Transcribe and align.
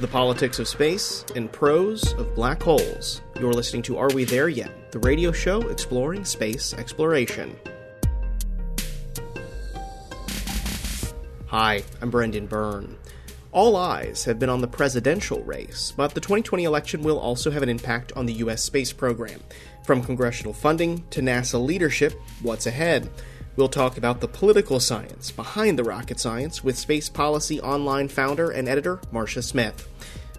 The 0.00 0.08
politics 0.08 0.58
of 0.58 0.66
space 0.66 1.26
and 1.36 1.52
prose 1.52 2.14
of 2.14 2.34
black 2.34 2.62
holes. 2.62 3.20
You're 3.38 3.52
listening 3.52 3.82
to 3.82 3.98
Are 3.98 4.08
We 4.08 4.24
There 4.24 4.48
Yet? 4.48 4.92
The 4.92 4.98
radio 5.00 5.30
show 5.30 5.60
exploring 5.68 6.24
space 6.24 6.72
exploration. 6.72 7.54
Hi, 11.48 11.84
I'm 12.00 12.08
Brendan 12.08 12.46
Byrne. 12.46 12.96
All 13.52 13.76
eyes 13.76 14.24
have 14.24 14.38
been 14.38 14.48
on 14.48 14.62
the 14.62 14.68
presidential 14.68 15.42
race, 15.42 15.92
but 15.94 16.14
the 16.14 16.20
2020 16.20 16.64
election 16.64 17.02
will 17.02 17.18
also 17.18 17.50
have 17.50 17.62
an 17.62 17.68
impact 17.68 18.10
on 18.16 18.24
the 18.24 18.32
U.S. 18.34 18.62
space 18.62 18.94
program. 18.94 19.40
From 19.84 20.02
congressional 20.02 20.54
funding 20.54 21.04
to 21.10 21.20
NASA 21.20 21.62
leadership, 21.62 22.18
what's 22.40 22.66
ahead? 22.66 23.10
We'll 23.56 23.68
talk 23.68 23.98
about 23.98 24.20
the 24.20 24.28
political 24.28 24.78
science 24.78 25.30
behind 25.30 25.78
the 25.78 25.84
rocket 25.84 26.20
science 26.20 26.62
with 26.62 26.78
Space 26.78 27.08
Policy 27.08 27.60
Online 27.60 28.08
founder 28.08 28.50
and 28.50 28.68
editor 28.68 29.00
Marcia 29.10 29.42
Smith. 29.42 29.88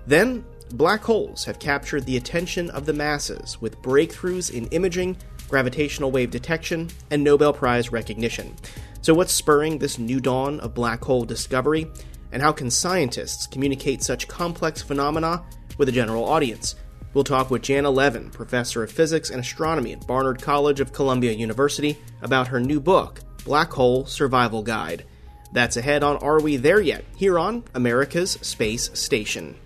Then, 0.07 0.45
black 0.71 1.03
holes 1.03 1.43
have 1.43 1.59
captured 1.59 2.05
the 2.05 2.15
attention 2.15 2.69
of 2.69 2.85
the 2.85 2.93
masses 2.93 3.59
with 3.59 3.81
breakthroughs 3.81 4.49
in 4.49 4.67
imaging, 4.67 5.17
gravitational 5.49 6.09
wave 6.09 6.31
detection, 6.31 6.89
and 7.11 7.21
Nobel 7.23 7.51
Prize 7.51 7.91
recognition. 7.91 8.55
So, 9.01 9.13
what's 9.13 9.33
spurring 9.33 9.77
this 9.77 9.99
new 9.99 10.21
dawn 10.21 10.61
of 10.61 10.73
black 10.73 11.03
hole 11.03 11.25
discovery? 11.25 11.87
And 12.31 12.41
how 12.41 12.53
can 12.53 12.71
scientists 12.71 13.45
communicate 13.45 14.03
such 14.03 14.29
complex 14.29 14.81
phenomena 14.81 15.43
with 15.77 15.89
a 15.89 15.91
general 15.91 16.23
audience? 16.23 16.75
We'll 17.13 17.23
talk 17.25 17.51
with 17.51 17.63
Janna 17.63 17.93
Levin, 17.93 18.29
professor 18.29 18.83
of 18.83 18.91
physics 18.91 19.29
and 19.29 19.41
astronomy 19.41 19.91
at 19.91 20.07
Barnard 20.07 20.41
College 20.41 20.79
of 20.79 20.93
Columbia 20.93 21.33
University, 21.33 21.97
about 22.21 22.47
her 22.47 22.59
new 22.59 22.79
book, 22.79 23.19
Black 23.43 23.71
Hole 23.71 24.05
Survival 24.05 24.63
Guide. 24.63 25.05
That's 25.51 25.75
ahead 25.75 26.03
on 26.03 26.15
Are 26.17 26.39
We 26.39 26.55
There 26.55 26.79
Yet? 26.79 27.03
here 27.17 27.37
on 27.37 27.65
America's 27.75 28.31
Space 28.41 28.89
Station. 28.93 29.57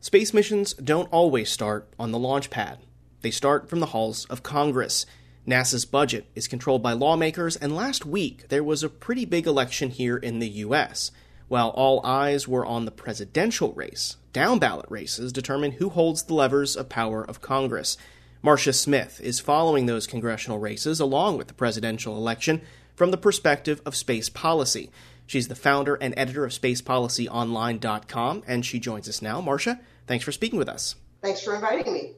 Space 0.00 0.34
missions 0.34 0.72
don't 0.74 1.08
always 1.12 1.48
start 1.48 1.88
on 1.98 2.10
the 2.10 2.18
launch 2.18 2.50
pad. 2.50 2.78
They 3.20 3.30
start 3.30 3.68
from 3.68 3.78
the 3.78 3.86
halls 3.86 4.24
of 4.26 4.42
Congress. 4.42 5.06
NASA's 5.46 5.84
budget 5.84 6.26
is 6.34 6.48
controlled 6.48 6.82
by 6.82 6.92
lawmakers, 6.92 7.54
and 7.54 7.74
last 7.74 8.04
week 8.04 8.48
there 8.48 8.64
was 8.64 8.82
a 8.82 8.88
pretty 8.88 9.24
big 9.24 9.46
election 9.46 9.90
here 9.90 10.16
in 10.16 10.40
the 10.40 10.48
U.S. 10.48 11.12
While 11.48 11.70
all 11.70 12.04
eyes 12.04 12.46
were 12.46 12.66
on 12.66 12.84
the 12.84 12.90
presidential 12.90 13.72
race, 13.72 14.16
down 14.34 14.58
ballot 14.58 14.86
races 14.90 15.32
determine 15.32 15.72
who 15.72 15.88
holds 15.88 16.22
the 16.22 16.34
levers 16.34 16.76
of 16.76 16.90
power 16.90 17.24
of 17.24 17.40
Congress. 17.40 17.96
Marcia 18.42 18.74
Smith 18.74 19.18
is 19.22 19.40
following 19.40 19.86
those 19.86 20.06
congressional 20.06 20.58
races 20.58 21.00
along 21.00 21.38
with 21.38 21.48
the 21.48 21.54
presidential 21.54 22.16
election 22.16 22.60
from 22.94 23.10
the 23.10 23.16
perspective 23.16 23.80
of 23.86 23.96
space 23.96 24.28
policy. 24.28 24.90
She's 25.26 25.48
the 25.48 25.54
founder 25.54 25.94
and 25.94 26.14
editor 26.16 26.44
of 26.44 26.52
spacepolicyonline.com, 26.52 28.42
and 28.46 28.64
she 28.64 28.78
joins 28.78 29.08
us 29.08 29.22
now. 29.22 29.40
Marcia, 29.40 29.80
thanks 30.06 30.24
for 30.24 30.32
speaking 30.32 30.58
with 30.58 30.68
us. 30.68 30.96
Thanks 31.22 31.42
for 31.42 31.54
inviting 31.54 31.92
me. 31.92 32.12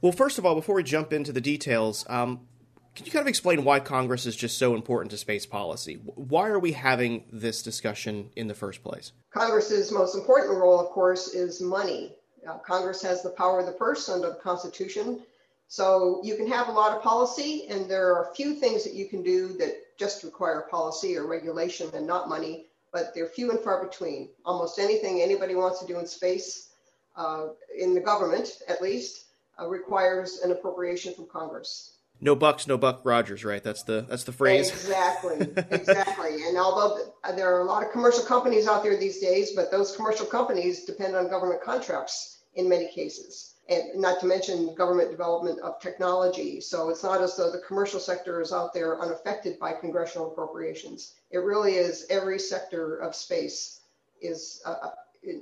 Well, 0.00 0.12
first 0.12 0.38
of 0.38 0.46
all, 0.46 0.54
before 0.54 0.76
we 0.76 0.82
jump 0.82 1.12
into 1.12 1.32
the 1.32 1.40
details, 1.40 2.06
um, 2.08 2.46
can 2.94 3.06
you 3.06 3.12
kind 3.12 3.22
of 3.22 3.28
explain 3.28 3.64
why 3.64 3.80
Congress 3.80 4.26
is 4.26 4.36
just 4.36 4.58
so 4.58 4.74
important 4.74 5.10
to 5.12 5.16
space 5.16 5.46
policy? 5.46 5.94
Why 6.04 6.48
are 6.48 6.58
we 6.58 6.72
having 6.72 7.24
this 7.32 7.62
discussion 7.62 8.30
in 8.36 8.48
the 8.48 8.54
first 8.54 8.82
place? 8.82 9.12
Congress's 9.32 9.92
most 9.92 10.14
important 10.14 10.58
role, 10.58 10.78
of 10.80 10.88
course, 10.88 11.28
is 11.28 11.60
money. 11.60 12.16
Uh, 12.46 12.58
Congress 12.58 13.00
has 13.02 13.22
the 13.22 13.30
power 13.30 13.60
of 13.60 13.66
the 13.66 13.72
purse 13.72 14.08
under 14.08 14.28
the 14.28 14.34
Constitution. 14.34 15.20
So 15.68 16.20
you 16.24 16.36
can 16.36 16.48
have 16.48 16.68
a 16.68 16.72
lot 16.72 16.96
of 16.96 17.02
policy, 17.02 17.68
and 17.68 17.88
there 17.88 18.12
are 18.12 18.30
a 18.30 18.34
few 18.34 18.54
things 18.54 18.82
that 18.84 18.94
you 18.94 19.06
can 19.06 19.22
do 19.22 19.48
that 19.58 19.96
just 19.96 20.24
require 20.24 20.66
policy 20.70 21.16
or 21.16 21.26
regulation 21.28 21.88
and 21.94 22.06
not 22.06 22.28
money, 22.28 22.66
but 22.92 23.14
they're 23.14 23.28
few 23.28 23.50
and 23.50 23.60
far 23.60 23.84
between. 23.84 24.30
Almost 24.44 24.80
anything 24.80 25.22
anybody 25.22 25.54
wants 25.54 25.78
to 25.80 25.86
do 25.86 26.00
in 26.00 26.06
space, 26.06 26.70
uh, 27.16 27.48
in 27.78 27.94
the 27.94 28.00
government 28.00 28.62
at 28.68 28.82
least, 28.82 29.26
uh, 29.60 29.68
requires 29.68 30.40
an 30.40 30.50
appropriation 30.50 31.14
from 31.14 31.28
Congress 31.28 31.98
no 32.20 32.34
bucks, 32.34 32.66
no 32.66 32.76
buck 32.76 33.00
Rogers, 33.04 33.44
right? 33.44 33.62
That's 33.62 33.82
the 33.82 34.06
that's 34.08 34.24
the 34.24 34.32
phrase. 34.32 34.70
Exactly, 34.70 35.40
exactly. 35.70 36.42
and 36.46 36.56
although 36.58 37.12
there 37.34 37.54
are 37.54 37.60
a 37.60 37.64
lot 37.64 37.82
of 37.82 37.92
commercial 37.92 38.24
companies 38.24 38.68
out 38.68 38.82
there 38.82 38.96
these 38.96 39.20
days, 39.20 39.52
but 39.52 39.70
those 39.70 39.96
commercial 39.96 40.26
companies 40.26 40.84
depend 40.84 41.16
on 41.16 41.28
government 41.28 41.62
contracts 41.62 42.38
in 42.54 42.68
many 42.68 42.88
cases, 42.92 43.54
and 43.68 44.00
not 44.00 44.20
to 44.20 44.26
mention 44.26 44.74
government 44.74 45.10
development 45.10 45.60
of 45.60 45.80
technology. 45.80 46.60
So 46.60 46.90
it's 46.90 47.02
not 47.02 47.22
as 47.22 47.36
though 47.36 47.50
the 47.50 47.62
commercial 47.66 48.00
sector 48.00 48.40
is 48.40 48.52
out 48.52 48.74
there 48.74 49.00
unaffected 49.00 49.58
by 49.58 49.72
congressional 49.72 50.32
appropriations. 50.32 51.14
It 51.30 51.38
really 51.38 51.74
is 51.74 52.06
every 52.10 52.38
sector 52.38 52.96
of 52.96 53.14
space 53.14 53.80
is 54.20 54.60
uh, 54.66 54.76
uh 54.82 54.90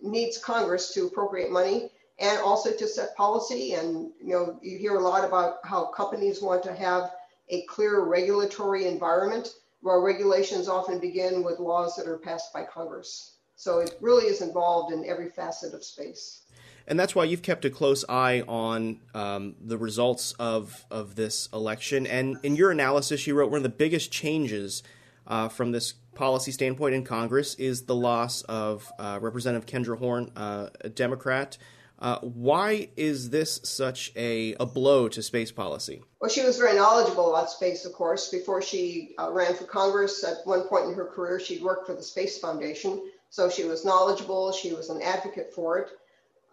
needs 0.03 0.38
Congress 0.38 0.93
to 0.94 1.06
appropriate 1.06 1.50
money 1.50 1.91
and 2.19 2.39
also 2.41 2.73
to 2.73 2.87
set 2.87 3.17
policy. 3.17 3.75
And 3.75 4.11
you 4.23 4.33
know, 4.33 4.59
you 4.62 4.79
hear 4.79 4.97
a 4.97 5.01
lot 5.01 5.25
about 5.25 5.59
how 5.65 5.87
companies 5.87 6.43
want 6.43 6.62
to 6.65 6.75
have 6.75 7.12
a 7.49 7.62
clear 7.62 8.05
regulatory 8.05 8.87
environment, 8.87 9.55
where 9.81 10.01
regulations 10.01 10.69
often 10.69 10.99
begin 10.99 11.43
with 11.43 11.59
laws 11.59 11.97
that 11.97 12.06
are 12.06 12.19
passed 12.19 12.53
by 12.53 12.65
Congress. 12.65 13.37
So 13.56 13.81
it 13.81 13.97
really 14.01 14.27
is 14.27 14.41
involved 14.41 14.93
in 14.93 15.05
every 15.05 15.31
facet 15.31 15.75
of 15.75 15.83
space. 15.83 16.43
And 16.87 16.99
that's 16.99 17.15
why 17.15 17.25
you've 17.25 17.43
kept 17.43 17.65
a 17.65 17.71
close 17.71 18.05
eye 18.09 18.43
on 18.49 19.00
um, 19.15 19.56
the 19.61 19.77
results 19.77 20.33
of, 20.39 20.87
of 20.91 21.17
this 21.17 21.49
election. 21.53 22.06
And 22.06 22.39
in 22.43 22.56
your 22.56 22.71
analysis, 22.71 23.27
you 23.27 23.35
wrote 23.35 23.50
one 23.50 23.59
of 23.59 23.62
the 23.62 23.69
biggest 23.69 24.11
changes 24.11 24.83
uh, 25.27 25.49
from 25.49 25.73
this 25.73 25.93
policy 26.15 26.50
standpoint 26.50 26.95
in 26.95 27.05
Congress 27.05 27.55
is 27.56 27.83
the 27.83 27.95
loss 27.95 28.43
of 28.43 28.91
uh, 28.99 29.19
Representative 29.21 29.67
Kendra 29.67 29.99
Horn, 29.99 30.33
uh, 30.35 30.69
a 30.81 30.89
Democrat, 30.89 31.59
uh, 32.01 32.19
why 32.21 32.89
is 32.97 33.31
this 33.31 33.61
such 33.65 34.13
a, 34.15 34.55
a 34.61 34.67
blow 34.67 35.09
to 35.09 35.23
space 35.23 35.51
policy? 35.51 36.03
Well, 36.21 36.31
she 36.31 36.45
was 36.45 36.59
very 36.59 36.77
knowledgeable 36.77 37.31
about 37.35 37.51
space, 37.51 37.85
of 37.85 37.93
course. 37.93 38.29
Before 38.29 38.63
she 38.63 39.15
uh, 39.19 39.33
ran 39.33 39.55
for 39.55 39.65
Congress, 39.65 40.23
at 40.25 40.47
one 40.47 40.63
point 40.63 40.87
in 40.87 40.95
her 40.95 41.07
career, 41.07 41.41
she'd 41.41 41.63
worked 41.63 41.87
for 41.87 41.95
the 41.95 42.03
Space 42.03 42.39
Foundation. 42.39 43.11
So 43.31 43.51
she 43.51 43.65
was 43.65 43.85
knowledgeable, 43.85 44.53
she 44.53 44.73
was 44.73 44.91
an 44.91 45.03
advocate 45.03 45.53
for 45.53 45.79
it. 45.79 45.91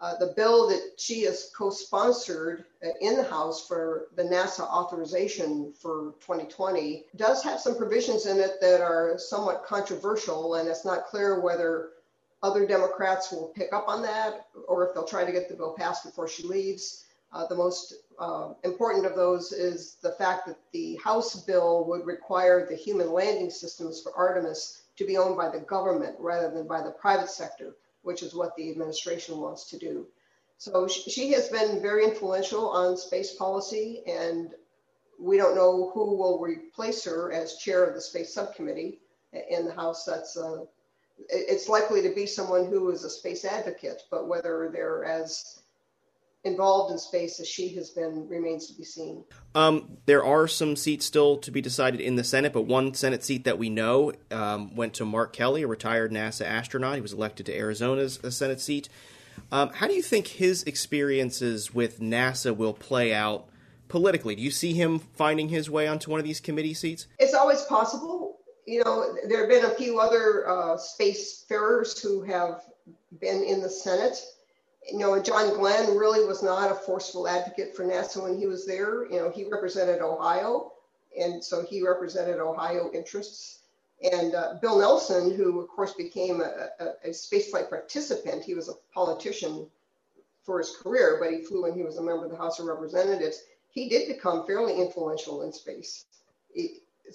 Uh, 0.02 0.18
the 0.18 0.34
bill 0.36 0.68
that 0.68 0.82
she 0.98 1.24
has 1.24 1.52
co 1.56 1.70
sponsored 1.70 2.66
uh, 2.86 2.90
in 3.00 3.16
the 3.16 3.24
House 3.24 3.66
for 3.66 4.08
the 4.16 4.24
NASA 4.24 4.60
authorization 4.60 5.74
for 5.74 6.16
2020 6.20 7.06
does 7.16 7.42
have 7.42 7.62
some 7.62 7.78
provisions 7.78 8.26
in 8.26 8.38
it 8.38 8.60
that 8.60 8.82
are 8.82 9.18
somewhat 9.18 9.64
controversial, 9.66 10.56
and 10.56 10.68
it's 10.68 10.84
not 10.84 11.06
clear 11.06 11.40
whether 11.40 11.92
other 12.46 12.68
Democrats 12.68 13.32
will 13.32 13.52
pick 13.56 13.74
up 13.74 13.88
on 13.88 14.04
that, 14.04 14.46
or 14.68 14.86
if 14.86 14.94
they'll 14.94 15.04
try 15.04 15.26
to 15.26 15.32
get 15.32 15.50
the 15.50 15.56
bill 15.56 15.74
passed 15.74 16.06
before 16.06 16.28
she 16.28 16.44
leaves. 16.44 17.06
Uh, 17.34 17.48
the 17.48 17.56
most 17.56 17.96
uh, 18.20 18.54
important 18.64 19.06
of 19.06 19.16
those 19.16 19.52
is 19.52 19.98
the 20.04 20.12
fact 20.12 20.46
that 20.46 20.60
the 20.72 20.96
House 21.04 21.44
bill 21.44 21.86
would 21.86 22.06
require 22.06 22.66
the 22.66 22.76
human 22.76 23.12
landing 23.12 23.50
systems 23.50 24.02
for 24.02 24.16
Artemis 24.16 24.84
to 24.98 25.06
be 25.06 25.18
owned 25.18 25.36
by 25.36 25.50
the 25.50 25.60
government 25.60 26.16
rather 26.20 26.50
than 26.52 26.68
by 26.68 26.82
the 26.82 26.92
private 26.92 27.30
sector, 27.30 27.76
which 28.04 28.22
is 28.22 28.36
what 28.36 28.56
the 28.56 28.70
administration 28.70 29.40
wants 29.40 29.70
to 29.72 29.78
do. 29.80 30.06
So 30.58 30.88
she 30.88 31.34
has 31.34 31.50
been 31.50 31.82
very 31.82 32.06
influential 32.06 32.70
on 32.70 32.96
space 32.96 33.34
policy, 33.34 34.04
and 34.08 34.52
we 35.20 35.36
don't 35.36 35.56
know 35.56 35.92
who 35.94 36.16
will 36.16 36.40
replace 36.40 37.04
her 37.06 37.34
as 37.34 37.58
chair 37.58 37.84
of 37.84 37.96
the 37.96 38.02
space 38.02 38.34
subcommittee 38.34 39.00
in 39.50 39.66
the 39.66 39.74
House. 39.74 40.06
That's 40.06 40.38
uh, 40.38 40.66
it's 41.30 41.70
likely 41.70 42.02
to 42.02 42.14
be 42.14 42.26
someone 42.26 42.66
who 42.66 42.90
is 42.92 43.04
a 43.04 43.10
space 43.10 43.46
advocate, 43.46 44.04
but 44.12 44.28
whether 44.28 44.70
they're 44.74 45.04
as 45.06 45.62
involved 46.44 46.92
in 46.92 47.00
space 47.00 47.40
as 47.40 47.48
she 47.48 47.70
has 47.70 47.90
been 47.90 48.28
remains 48.28 48.68
to 48.68 48.74
be 48.78 48.84
seen. 48.84 49.24
Um, 49.56 49.98
there 50.06 50.24
are 50.24 50.48
some 50.48 50.76
seats 50.76 51.06
still 51.06 51.38
to 51.38 51.50
be 51.50 51.60
decided 51.60 52.00
in 52.00 52.16
the 52.16 52.24
Senate, 52.24 52.54
but 52.54 52.62
one 52.62 52.94
Senate 52.94 53.24
seat 53.24 53.46
that 53.46 53.58
we 53.58 53.70
know 53.70 54.14
um, 54.30 54.76
went 54.76 54.94
to 54.96 55.06
Mark 55.06 55.34
Kelly, 55.34 55.64
a 55.64 55.68
retired 55.68 56.12
NASA 56.12 56.46
astronaut. 56.46 56.96
He 56.96 57.02
was 57.02 57.14
elected 57.14 57.48
to 57.48 57.58
Arizona's 57.58 58.20
Senate 58.30 58.62
seat. 58.62 58.90
Um, 59.52 59.70
how 59.70 59.88
do 59.88 59.94
you 59.94 60.04
think 60.04 60.28
his 60.28 60.64
experiences 60.64 61.74
with 61.74 62.00
NASA 62.00 62.56
will 62.56 62.74
play 62.74 63.14
out 63.14 63.48
politically? 63.88 64.36
Do 64.36 64.42
you 64.42 64.52
see 64.52 64.74
him 64.74 65.00
finding 65.00 65.50
his 65.50 65.70
way 65.70 65.88
onto 65.88 66.12
one 66.12 66.20
of 66.20 66.26
these 66.26 66.40
committee 66.40 66.74
seats? 66.74 67.08
It's 67.20 67.34
always 67.34 67.64
possible 67.64 68.25
you 68.66 68.84
know, 68.84 69.16
there 69.28 69.42
have 69.42 69.50
been 69.50 69.66
a 69.66 69.76
few 69.76 70.00
other 70.00 70.48
uh, 70.48 70.78
spacefarers 70.78 72.02
who 72.02 72.24
have 72.24 72.64
been 73.20 73.44
in 73.44 73.62
the 73.62 73.70
Senate. 73.70 74.24
You 74.92 75.00
know, 75.00 75.22
John 75.22 75.54
Glenn 75.54 75.98
really 75.98 76.26
was 76.26 76.44
not 76.44 76.72
a 76.72 76.76
forceful 76.76 77.28
advocate 77.28 77.76
for 77.76 77.84
NASA 77.84 78.22
when 78.22 78.38
he 78.38 78.48
was 78.48 78.66
there. 78.66 79.06
You 79.06 79.20
know, 79.20 79.30
he 79.30 79.46
represented 79.46 80.02
Ohio, 80.02 80.74
and 81.20 81.44
so 81.44 81.64
he 81.64 81.82
represented 81.82 82.40
Ohio 82.40 82.92
interests. 82.94 83.60
And 84.12 84.36
uh, 84.36 84.56
Bill 84.62 84.80
Nelson, 84.80 85.36
who 85.36 85.62
of 85.62 85.70
course 85.70 85.94
became 85.94 86.42
a, 86.42 86.70
a, 86.80 86.86
a 87.06 87.10
spaceflight 87.10 87.70
participant, 87.70 88.44
he 88.44 88.54
was 88.54 88.70
a 88.70 88.74
politician 88.94 89.68
for 90.44 90.60
his 90.60 90.76
career, 90.76 91.18
but 91.20 91.32
he 91.32 91.44
flew 91.44 91.64
when 91.64 91.74
he 91.74 91.84
was 91.84 91.98
a 91.98 92.04
member 92.04 92.26
of 92.26 92.32
the 92.32 92.38
House 92.38 92.60
of 92.60 92.66
Representatives. 92.66 93.44
He 93.70 93.90
did 93.90 94.08
become 94.08 94.46
fairly 94.46 94.80
influential 94.80 95.42
in 95.44 95.52
space. 95.52 96.06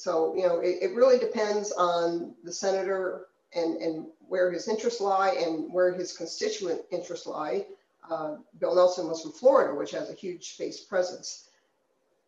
So, 0.01 0.35
you 0.35 0.47
know, 0.47 0.61
it, 0.61 0.79
it 0.81 0.95
really 0.95 1.19
depends 1.19 1.73
on 1.73 2.35
the 2.43 2.53
senator 2.53 3.27
and, 3.55 3.77
and 3.77 4.07
where 4.29 4.51
his 4.51 4.67
interests 4.67 5.01
lie 5.01 5.31
and 5.33 5.71
where 5.73 5.93
his 5.93 6.17
constituent 6.17 6.81
interests 6.91 7.27
lie. 7.27 7.67
Uh, 8.11 8.37
Bill 8.59 8.75
Nelson 8.75 9.09
was 9.09 9.21
from 9.21 9.33
Florida, 9.33 9.75
which 9.75 9.91
has 9.91 10.09
a 10.09 10.15
huge 10.15 10.55
space 10.55 10.81
presence. 10.81 11.49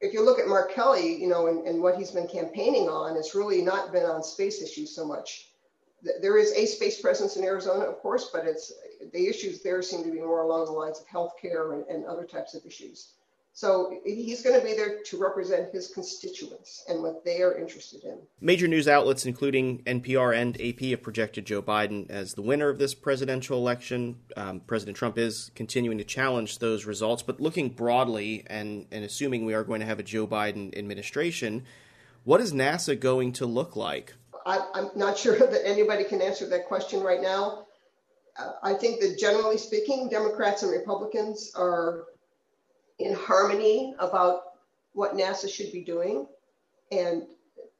If 0.02 0.12
you 0.12 0.22
look 0.22 0.38
at 0.38 0.48
Mark 0.48 0.74
Kelly, 0.74 1.20
you 1.20 1.28
know, 1.28 1.46
and, 1.46 1.66
and 1.66 1.80
what 1.80 1.96
he's 1.96 2.10
been 2.10 2.28
campaigning 2.28 2.88
on, 2.88 3.16
it's 3.16 3.34
really 3.34 3.62
not 3.62 3.90
been 3.90 4.04
on 4.04 4.22
space 4.22 4.60
issues 4.60 4.94
so 4.94 5.06
much. 5.06 5.48
There 6.20 6.36
is 6.36 6.52
a 6.52 6.66
space 6.66 7.00
presence 7.00 7.36
in 7.36 7.44
Arizona, 7.44 7.84
of 7.84 8.00
course, 8.00 8.30
but 8.32 8.44
it's 8.44 8.72
the 9.12 9.28
issues 9.28 9.62
there 9.62 9.80
seem 9.80 10.02
to 10.04 10.10
be 10.10 10.18
more 10.20 10.42
along 10.42 10.66
the 10.66 10.72
lines 10.72 11.00
of 11.00 11.06
healthcare 11.06 11.74
and, 11.74 11.86
and 11.86 12.04
other 12.04 12.24
types 12.24 12.54
of 12.54 12.66
issues. 12.66 13.12
So 13.54 14.00
he's 14.04 14.42
going 14.42 14.58
to 14.58 14.64
be 14.64 14.74
there 14.74 15.02
to 15.04 15.18
represent 15.18 15.72
his 15.72 15.88
constituents 15.88 16.84
and 16.88 17.02
what 17.02 17.22
they 17.22 17.42
are 17.42 17.58
interested 17.58 18.02
in. 18.02 18.18
Major 18.40 18.66
news 18.66 18.88
outlets, 18.88 19.26
including 19.26 19.82
NPR 19.82 20.34
and 20.34 20.58
AP, 20.58 20.80
have 20.90 21.02
projected 21.02 21.44
Joe 21.44 21.60
Biden 21.60 22.08
as 22.10 22.32
the 22.32 22.40
winner 22.40 22.70
of 22.70 22.78
this 22.78 22.94
presidential 22.94 23.58
election. 23.58 24.16
Um, 24.38 24.60
President 24.60 24.96
Trump 24.96 25.18
is 25.18 25.50
continuing 25.54 25.98
to 25.98 26.04
challenge 26.04 26.60
those 26.60 26.86
results, 26.86 27.22
but 27.22 27.40
looking 27.40 27.68
broadly 27.68 28.42
and, 28.46 28.86
and 28.90 29.04
assuming 29.04 29.44
we 29.44 29.52
are 29.52 29.64
going 29.64 29.80
to 29.80 29.86
have 29.86 29.98
a 29.98 30.02
Joe 30.02 30.26
Biden 30.26 30.76
administration, 30.76 31.64
what 32.24 32.40
is 32.40 32.54
NASA 32.54 32.98
going 32.98 33.32
to 33.32 33.44
look 33.44 33.76
like? 33.76 34.14
I, 34.46 34.60
am 34.74 34.90
not 34.96 35.18
sure 35.18 35.38
that 35.50 35.66
anybody 35.66 36.04
can 36.04 36.22
answer 36.22 36.48
that 36.48 36.66
question 36.66 37.02
right 37.02 37.20
now. 37.20 37.66
Uh, 38.38 38.52
I 38.62 38.72
think 38.72 39.02
that 39.02 39.18
generally 39.18 39.58
speaking, 39.58 40.08
Democrats 40.08 40.62
and 40.62 40.72
Republicans 40.72 41.52
are 41.54 42.04
in 43.04 43.14
harmony 43.14 43.94
about 43.98 44.42
what 44.92 45.14
NASA 45.14 45.52
should 45.52 45.72
be 45.72 45.82
doing. 45.82 46.26
And 46.90 47.24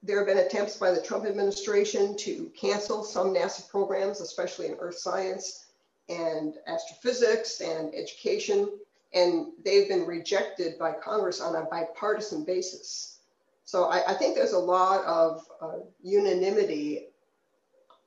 there 0.03 0.19
have 0.19 0.27
been 0.27 0.45
attempts 0.45 0.77
by 0.77 0.91
the 0.91 1.03
Trump 1.03 1.27
administration 1.27 2.17
to 2.19 2.51
cancel 2.59 3.05
some 3.05 3.35
NASA 3.35 3.69
programs, 3.69 4.21
especially 4.21 4.67
in 4.67 4.77
earth 4.81 4.99
science 4.99 5.67
and 6.09 6.55
astrophysics 6.67 7.61
and 7.61 7.95
education. 7.95 8.69
And 9.15 9.53
they've 9.65 9.89
been 9.89 10.07
rejected 10.07 10.79
by 10.79 10.93
Congress 10.93 11.41
on 11.41 11.55
a 11.55 11.67
bipartisan 11.67 12.45
basis. 12.45 13.21
So 13.65 13.85
I, 13.85 14.13
I 14.13 14.15
think 14.15 14.35
there's 14.35 14.53
a 14.53 14.59
lot 14.59 15.05
of 15.05 15.47
uh, 15.61 15.79
unanimity 16.03 17.09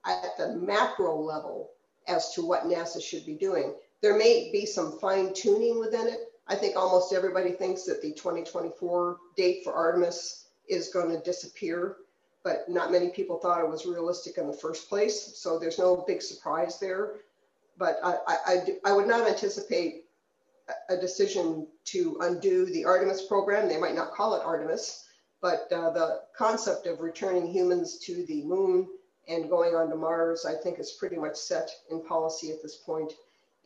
at 0.06 0.38
the 0.38 0.56
macro 0.56 1.20
level 1.20 1.72
as 2.08 2.34
to 2.34 2.46
what 2.46 2.64
NASA 2.64 3.02
should 3.02 3.26
be 3.26 3.36
doing. 3.36 3.74
There 4.02 4.18
may 4.18 4.50
be 4.52 4.66
some 4.66 5.00
fine 5.00 5.34
tuning 5.34 5.80
within 5.80 6.08
it, 6.08 6.32
I 6.48 6.56
think 6.56 6.76
almost 6.76 7.14
everybody 7.14 7.52
thinks 7.52 7.84
that 7.84 8.02
the 8.02 8.12
2024 8.12 9.18
date 9.36 9.64
for 9.64 9.74
Artemis 9.74 10.48
is 10.68 10.90
going 10.90 11.10
to 11.10 11.24
disappear, 11.24 11.98
but 12.44 12.70
not 12.70 12.92
many 12.92 13.10
people 13.10 13.38
thought 13.38 13.62
it 13.62 13.70
was 13.70 13.86
realistic 13.86 14.38
in 14.38 14.48
the 14.48 14.54
first 14.54 14.88
place. 14.88 15.38
So 15.38 15.58
there's 15.58 15.80
no 15.80 16.04
big 16.08 16.22
surprise 16.22 16.80
there. 16.80 17.16
But 17.78 18.00
I, 18.04 18.16
I, 18.28 18.58
I 18.86 18.94
would 18.94 19.08
not 19.08 19.28
anticipate 19.28 20.06
a 20.90 20.98
decision 20.98 21.68
to 21.86 22.18
undo 22.22 22.66
the 22.66 22.86
Artemis 22.86 23.24
program. 23.24 23.68
They 23.68 23.80
might 23.80 23.96
not 23.96 24.14
call 24.14 24.36
it 24.36 24.46
Artemis, 24.46 25.06
but 25.42 25.72
uh, 25.72 25.92
the 25.92 26.22
concept 26.38 26.88
of 26.88 27.02
returning 27.02 27.48
humans 27.48 28.00
to 28.00 28.26
the 28.28 28.44
moon 28.44 28.88
and 29.28 29.50
going 29.50 29.76
on 29.76 29.90
to 29.90 29.96
Mars, 29.96 30.46
I 30.46 30.54
think, 30.54 30.80
is 30.80 30.94
pretty 31.00 31.18
much 31.18 31.36
set 31.36 31.70
in 31.90 32.04
policy 32.06 32.52
at 32.52 32.62
this 32.62 32.78
point. 32.78 33.14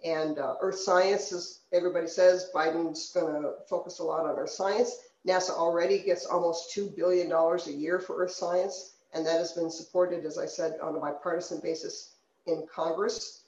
And 0.06 0.40
uh, 0.40 0.56
earth 0.62 0.80
science, 0.80 1.32
as 1.34 1.60
everybody 1.74 2.08
says, 2.08 2.50
Biden's 2.54 3.12
going 3.12 3.42
to 3.42 3.54
focus 3.68 4.00
a 4.00 4.04
lot 4.04 4.26
on 4.26 4.38
earth 4.38 4.52
science. 4.52 4.98
NASA 5.28 5.52
already 5.52 6.00
gets 6.00 6.26
almost 6.26 6.76
$2 6.76 6.96
billion 6.96 7.32
a 7.32 7.72
year 7.72 8.00
for 8.00 8.24
earth 8.24 8.32
science, 8.32 8.94
and 9.14 9.26
that 9.26 9.38
has 9.38 9.52
been 9.52 9.70
supported, 9.70 10.26
as 10.26 10.38
I 10.38 10.46
said, 10.46 10.78
on 10.82 10.96
a 10.96 11.00
bipartisan 11.00 11.60
basis 11.60 12.16
in 12.48 12.66
Congress. 12.74 13.42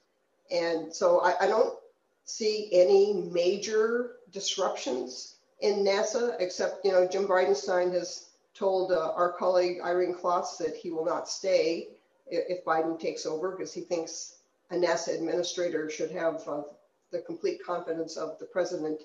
And 0.51 0.93
so 0.93 1.21
I, 1.21 1.45
I 1.45 1.47
don't 1.47 1.77
see 2.25 2.69
any 2.73 3.13
major 3.31 4.17
disruptions 4.31 5.35
in 5.61 5.85
NASA, 5.85 6.35
except, 6.39 6.83
you 6.83 6.91
know, 6.91 7.07
Jim 7.07 7.25
Bridenstine 7.25 7.93
has 7.93 8.29
told 8.53 8.91
uh, 8.91 9.13
our 9.13 9.31
colleague 9.31 9.77
Irene 9.83 10.13
Klotz 10.13 10.57
that 10.57 10.75
he 10.75 10.91
will 10.91 11.05
not 11.05 11.29
stay 11.29 11.87
if 12.27 12.63
Biden 12.65 12.99
takes 12.99 13.25
over 13.25 13.51
because 13.51 13.73
he 13.73 13.81
thinks 13.81 14.37
a 14.71 14.75
NASA 14.75 15.13
administrator 15.13 15.89
should 15.89 16.11
have 16.11 16.41
uh, 16.47 16.61
the 17.11 17.19
complete 17.19 17.63
confidence 17.63 18.17
of 18.17 18.39
the 18.39 18.45
president 18.45 19.01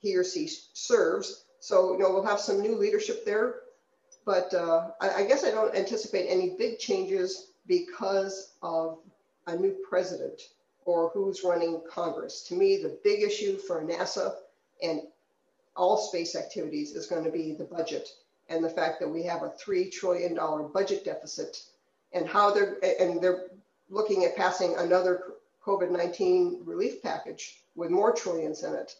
he 0.00 0.16
or 0.16 0.24
she 0.24 0.48
serves. 0.72 1.44
So, 1.60 1.92
you 1.92 1.98
know, 1.98 2.10
we'll 2.10 2.24
have 2.24 2.40
some 2.40 2.62
new 2.62 2.76
leadership 2.76 3.24
there. 3.24 3.56
But 4.24 4.54
uh, 4.54 4.90
I, 5.00 5.10
I 5.10 5.26
guess 5.26 5.44
I 5.44 5.50
don't 5.50 5.74
anticipate 5.74 6.28
any 6.28 6.54
big 6.56 6.78
changes 6.78 7.52
because 7.66 8.52
of 8.62 8.98
a 9.46 9.56
new 9.56 9.76
president 9.88 10.40
or 10.84 11.10
who's 11.12 11.44
running 11.44 11.82
Congress. 11.90 12.42
To 12.44 12.54
me, 12.54 12.76
the 12.76 12.98
big 13.02 13.22
issue 13.22 13.58
for 13.58 13.82
NASA 13.82 14.34
and 14.82 15.02
all 15.76 15.96
space 15.96 16.36
activities 16.36 16.92
is 16.92 17.06
going 17.06 17.24
to 17.24 17.30
be 17.30 17.52
the 17.52 17.64
budget 17.64 18.08
and 18.48 18.64
the 18.64 18.70
fact 18.70 19.00
that 19.00 19.08
we 19.08 19.22
have 19.24 19.42
a 19.42 19.50
$3 19.50 19.92
trillion 19.92 20.34
budget 20.72 21.04
deficit 21.04 21.58
and 22.12 22.26
how 22.26 22.50
they're, 22.52 22.78
and 23.00 23.20
they're 23.20 23.48
looking 23.90 24.24
at 24.24 24.36
passing 24.36 24.74
another 24.76 25.22
COVID 25.64 25.90
19 25.90 26.62
relief 26.64 27.02
package 27.02 27.62
with 27.74 27.90
more 27.90 28.12
trillions 28.12 28.62
in 28.64 28.74
it. 28.74 28.94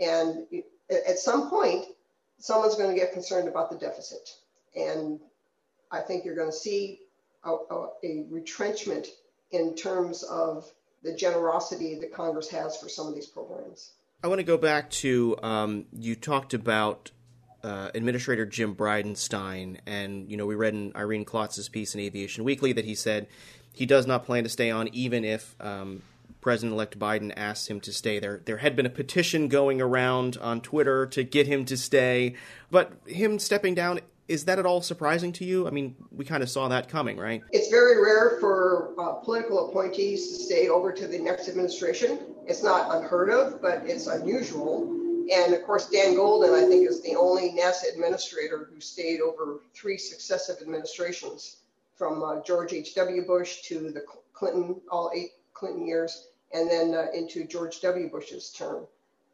And 0.00 0.46
at 0.90 1.18
some 1.18 1.50
point, 1.50 1.86
someone's 2.38 2.76
going 2.76 2.94
to 2.94 3.00
get 3.00 3.12
concerned 3.12 3.48
about 3.48 3.70
the 3.70 3.76
deficit. 3.76 4.30
And 4.76 5.20
I 5.90 6.00
think 6.00 6.24
you're 6.24 6.34
going 6.34 6.50
to 6.50 6.56
see 6.56 7.00
a, 7.44 7.50
a, 7.52 7.88
a 8.02 8.26
retrenchment 8.30 9.08
in 9.50 9.74
terms 9.74 10.22
of 10.24 10.70
the 11.02 11.14
generosity 11.14 11.98
that 12.00 12.12
Congress 12.12 12.48
has 12.48 12.76
for 12.76 12.88
some 12.88 13.06
of 13.06 13.14
these 13.14 13.26
programs. 13.26 13.92
I 14.22 14.26
want 14.26 14.38
to 14.38 14.44
go 14.44 14.56
back 14.56 14.90
to 14.90 15.36
um, 15.42 15.84
you 15.92 16.16
talked 16.16 16.54
about 16.54 17.10
uh, 17.64 17.90
Administrator 17.94 18.44
Jim 18.44 18.74
Bridenstine, 18.74 19.78
and 19.86 20.30
you 20.30 20.36
know 20.36 20.46
we 20.46 20.54
read 20.54 20.74
in 20.74 20.92
Irene 20.94 21.24
Klotz's 21.24 21.68
piece 21.68 21.94
in 21.94 22.00
Aviation 22.00 22.44
Weekly 22.44 22.72
that 22.74 22.84
he 22.84 22.94
said 22.94 23.26
he 23.72 23.86
does 23.86 24.06
not 24.06 24.24
plan 24.24 24.44
to 24.44 24.50
stay 24.50 24.70
on, 24.70 24.88
even 24.88 25.24
if 25.24 25.56
um, 25.60 26.02
President-elect 26.42 26.98
Biden 26.98 27.32
asks 27.36 27.66
him 27.66 27.80
to 27.80 27.92
stay. 27.92 28.18
There, 28.18 28.40
there 28.44 28.58
had 28.58 28.76
been 28.76 28.86
a 28.86 28.90
petition 28.90 29.48
going 29.48 29.80
around 29.80 30.36
on 30.36 30.60
Twitter 30.60 31.06
to 31.06 31.24
get 31.24 31.46
him 31.46 31.64
to 31.64 31.76
stay, 31.76 32.34
but 32.70 32.92
him 33.06 33.38
stepping 33.38 33.74
down 33.74 34.00
is 34.26 34.46
that 34.46 34.58
at 34.58 34.64
all 34.64 34.80
surprising 34.80 35.32
to 35.32 35.44
you? 35.44 35.66
I 35.66 35.70
mean, 35.70 35.96
we 36.10 36.24
kind 36.24 36.42
of 36.42 36.48
saw 36.48 36.68
that 36.68 36.88
coming, 36.88 37.18
right? 37.18 37.42
It's 37.50 37.68
very 37.68 38.02
rare 38.02 38.38
for 38.40 38.94
uh, 38.98 39.12
political 39.14 39.68
appointees 39.68 40.28
to 40.28 40.42
stay 40.44 40.68
over 40.68 40.92
to 40.92 41.06
the 41.06 41.18
next 41.18 41.48
administration. 41.48 42.18
It's 42.46 42.62
not 42.62 42.94
unheard 42.96 43.28
of, 43.28 43.60
but 43.60 43.82
it's 43.84 44.06
unusual. 44.06 45.03
And 45.32 45.54
of 45.54 45.62
course, 45.64 45.88
Dan 45.88 46.14
Goldin, 46.14 46.54
I 46.54 46.68
think, 46.68 46.88
is 46.88 47.02
the 47.02 47.16
only 47.16 47.50
NASA 47.50 47.92
administrator 47.92 48.68
who 48.72 48.80
stayed 48.80 49.20
over 49.20 49.60
three 49.74 49.98
successive 49.98 50.60
administrations 50.60 51.58
from 51.96 52.22
uh, 52.22 52.42
George 52.42 52.72
H.W. 52.72 53.26
Bush 53.26 53.62
to 53.62 53.90
the 53.90 54.04
Clinton, 54.32 54.80
all 54.90 55.10
eight 55.14 55.32
Clinton 55.54 55.86
years, 55.86 56.28
and 56.52 56.70
then 56.70 56.94
uh, 56.94 57.06
into 57.14 57.44
George 57.44 57.80
W. 57.80 58.10
Bush's 58.10 58.50
term. 58.50 58.86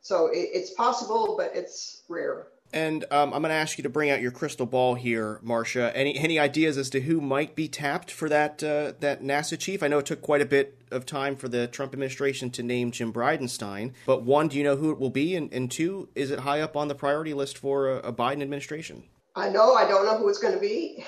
So 0.02 0.26
it, 0.26 0.50
it's 0.52 0.70
possible, 0.70 1.34
but 1.36 1.52
it's 1.54 2.02
rare. 2.08 2.48
And 2.72 3.04
um, 3.10 3.32
I'm 3.32 3.42
going 3.42 3.50
to 3.50 3.54
ask 3.54 3.78
you 3.78 3.82
to 3.82 3.88
bring 3.88 4.10
out 4.10 4.20
your 4.20 4.30
crystal 4.30 4.66
ball 4.66 4.94
here, 4.94 5.40
Marcia. 5.42 5.94
Any 5.96 6.16
any 6.16 6.38
ideas 6.38 6.78
as 6.78 6.88
to 6.90 7.00
who 7.00 7.20
might 7.20 7.56
be 7.56 7.68
tapped 7.68 8.10
for 8.10 8.28
that 8.28 8.62
uh, 8.62 8.92
that 9.00 9.22
NASA 9.22 9.58
chief? 9.58 9.82
I 9.82 9.88
know 9.88 9.98
it 9.98 10.06
took 10.06 10.22
quite 10.22 10.40
a 10.40 10.46
bit 10.46 10.78
of 10.90 11.04
time 11.04 11.36
for 11.36 11.48
the 11.48 11.66
Trump 11.66 11.92
administration 11.92 12.50
to 12.50 12.62
name 12.62 12.90
Jim 12.90 13.12
Bridenstine, 13.12 13.92
but 14.06 14.22
one, 14.22 14.48
do 14.48 14.58
you 14.58 14.64
know 14.64 14.76
who 14.76 14.90
it 14.90 14.98
will 14.98 15.10
be? 15.10 15.36
And, 15.36 15.52
and 15.52 15.70
two, 15.70 16.08
is 16.14 16.30
it 16.30 16.40
high 16.40 16.60
up 16.60 16.76
on 16.76 16.88
the 16.88 16.94
priority 16.94 17.34
list 17.34 17.58
for 17.58 17.90
a, 17.90 17.96
a 17.98 18.12
Biden 18.12 18.42
administration? 18.42 19.04
I 19.34 19.48
know. 19.48 19.74
I 19.74 19.86
don't 19.88 20.04
know 20.04 20.18
who 20.18 20.28
it's 20.28 20.40
going 20.40 20.54
to 20.54 20.60
be 20.60 21.04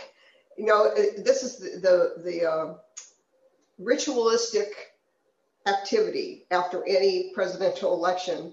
you 0.56 0.66
know, 0.66 0.92
this 0.94 1.42
is 1.42 1.58
the 1.58 1.80
the, 1.80 2.22
the 2.22 2.50
uh, 2.50 2.74
ritualistic 3.78 4.72
activity 5.66 6.46
after 6.50 6.84
any 6.86 7.32
presidential 7.34 7.94
election, 7.94 8.52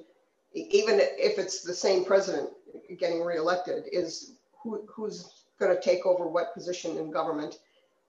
even 0.54 1.00
if 1.00 1.38
it's 1.38 1.62
the 1.62 1.74
same 1.74 2.06
president 2.06 2.50
getting 2.98 3.24
reelected, 3.24 3.86
is 3.92 4.34
who, 4.62 4.86
who's 4.88 5.46
going 5.60 5.76
to 5.76 5.82
take 5.82 6.06
over 6.06 6.28
what 6.28 6.54
position 6.54 6.98
in 6.98 7.12
government. 7.12 7.60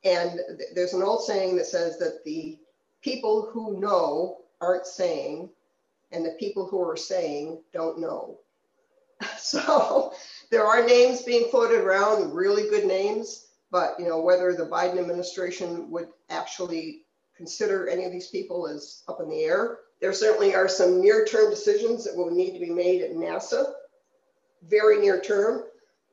And 0.05 0.41
th- 0.57 0.71
there's 0.75 0.95
an 0.95 1.03
old 1.03 1.25
saying 1.25 1.57
that 1.57 1.67
says 1.67 1.99
that 1.99 2.25
the 2.25 2.59
people 3.03 3.51
who 3.53 3.81
know 3.81 4.39
aren't 4.61 4.87
saying, 4.87 5.51
and 6.13 6.25
the 6.25 6.37
people 6.39 6.67
who 6.67 6.81
are 6.81 6.97
saying 6.97 7.63
don't 7.73 8.01
know. 8.01 8.39
So 9.39 10.13
there 10.51 10.67
are 10.67 10.87
names 10.87 11.23
being 11.23 11.51
floated 11.51 11.81
around, 11.81 12.35
really 12.35 12.69
good 12.69 12.87
names. 12.87 13.47
But 13.71 13.95
you 13.99 14.09
know 14.09 14.21
whether 14.21 14.53
the 14.53 14.67
Biden 14.67 14.99
administration 14.99 15.91
would 15.91 16.09
actually 16.29 17.05
consider 17.37 17.89
any 17.89 18.05
of 18.05 18.13
these 18.13 18.29
people 18.29 18.67
is 18.67 19.03
up 19.09 19.21
in 19.21 19.29
the 19.31 19.45
air. 19.45 19.79
There 20.01 20.13
certainly 20.13 20.55
are 20.55 20.69
some 20.69 21.01
near-term 21.01 21.51
decisions 21.51 22.05
that 22.05 22.17
will 22.17 22.31
need 22.31 22.53
to 22.53 22.59
be 22.59 22.71
made 22.71 23.03
at 23.03 23.13
NASA, 23.13 23.73
very 24.69 24.99
near 24.99 25.21
term, 25.21 25.65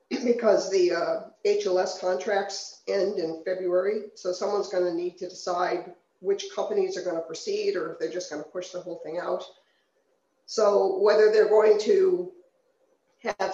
because 0.10 0.72
the 0.72 0.92
uh, 0.92 1.20
HLS 1.46 2.00
contracts 2.00 2.82
end 2.88 3.20
in 3.20 3.44
February, 3.46 4.04
so 4.16 4.32
someone's 4.32 4.70
going 4.70 4.86
to 4.86 4.94
need 4.94 5.18
to 5.18 5.28
decide 5.28 5.94
which 6.20 6.46
companies 6.56 6.98
are 6.98 7.04
going 7.04 7.16
to 7.16 7.22
proceed 7.22 7.76
or 7.76 7.94
if 7.94 8.00
they're 8.00 8.12
just 8.12 8.32
going 8.32 8.44
to 8.44 8.50
push 8.50 8.72
the 8.72 8.80
whole 8.80 9.02
thing 9.04 9.20
out. 9.20 9.44
So 10.46 11.00
whether 11.00 11.32
they're 11.32 11.50
going 11.50 11.80
to 11.82 12.32
have, 13.24 13.54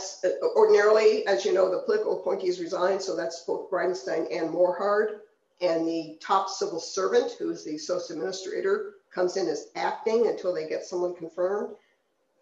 ordinarily, 0.56 1.26
as 1.26 1.44
you 1.44 1.54
know, 1.54 1.72
the 1.72 1.80
political 1.80 2.20
appointees 2.20 2.60
resign, 2.60 3.00
so 3.00 3.16
that's 3.16 3.44
both 3.46 3.72
Bridenstine 3.72 4.28
and 4.32 4.52
Morhard, 4.52 5.22
and 5.62 5.88
the 5.88 6.18
top 6.22 6.50
civil 6.50 6.80
servant, 6.80 7.32
who 7.40 7.50
is 7.50 7.64
the 7.64 7.76
associate 7.76 8.18
administrator, 8.18 8.96
comes 9.12 9.38
in 9.38 9.48
as 9.48 9.68
acting 9.76 10.28
until 10.28 10.54
they 10.54 10.68
get 10.68 10.86
someone 10.86 11.16
confirmed. 11.16 11.76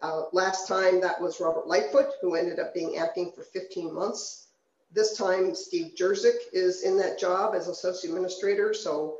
Uh, 0.02 0.24
last 0.32 0.66
time 0.66 1.00
that 1.00 1.20
was 1.20 1.40
Robert 1.40 1.68
Lightfoot, 1.68 2.08
who 2.20 2.34
ended 2.34 2.58
up 2.58 2.74
being 2.74 2.98
acting 2.98 3.30
for 3.30 3.42
15 3.42 3.94
months. 3.94 4.48
This 4.90 5.16
time, 5.16 5.54
Steve 5.54 5.92
Jurczyk 5.96 6.34
is 6.52 6.82
in 6.82 6.98
that 6.98 7.20
job 7.20 7.54
as 7.54 7.68
associate 7.68 8.10
administrator. 8.10 8.74
So 8.74 9.18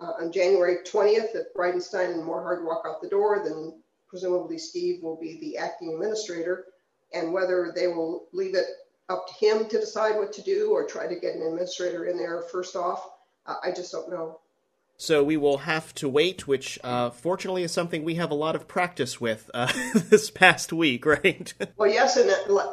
uh, 0.00 0.12
on 0.20 0.32
January 0.32 0.78
20th, 0.86 1.34
if 1.34 1.52
Bridenstine 1.52 2.14
and 2.14 2.24
Morhard 2.24 2.64
walk 2.64 2.84
out 2.86 3.02
the 3.02 3.08
door, 3.08 3.42
then 3.44 3.82
presumably 4.08 4.56
Steve 4.56 5.02
will 5.02 5.16
be 5.16 5.38
the 5.40 5.58
acting 5.58 5.92
administrator. 5.92 6.66
And 7.12 7.32
whether 7.32 7.72
they 7.74 7.88
will 7.88 8.28
leave 8.32 8.54
it 8.54 8.66
up 9.08 9.26
to 9.26 9.34
him 9.34 9.68
to 9.68 9.80
decide 9.80 10.16
what 10.16 10.32
to 10.34 10.42
do 10.42 10.70
or 10.70 10.86
try 10.86 11.08
to 11.08 11.18
get 11.18 11.34
an 11.34 11.42
administrator 11.42 12.04
in 12.04 12.16
there 12.16 12.42
first 12.42 12.76
off, 12.76 13.10
uh, 13.46 13.56
I 13.64 13.72
just 13.72 13.90
don't 13.90 14.08
know. 14.08 14.38
So 15.00 15.24
we 15.24 15.38
will 15.38 15.56
have 15.56 15.94
to 15.94 16.10
wait, 16.10 16.46
which 16.46 16.78
uh, 16.84 17.08
fortunately 17.08 17.62
is 17.62 17.72
something 17.72 18.04
we 18.04 18.16
have 18.16 18.30
a 18.30 18.34
lot 18.34 18.54
of 18.54 18.68
practice 18.68 19.18
with 19.18 19.50
uh, 19.54 19.72
this 19.94 20.30
past 20.30 20.74
week, 20.74 21.06
right? 21.06 21.54
well, 21.78 21.90
yes, 21.90 22.18
and 22.18 22.30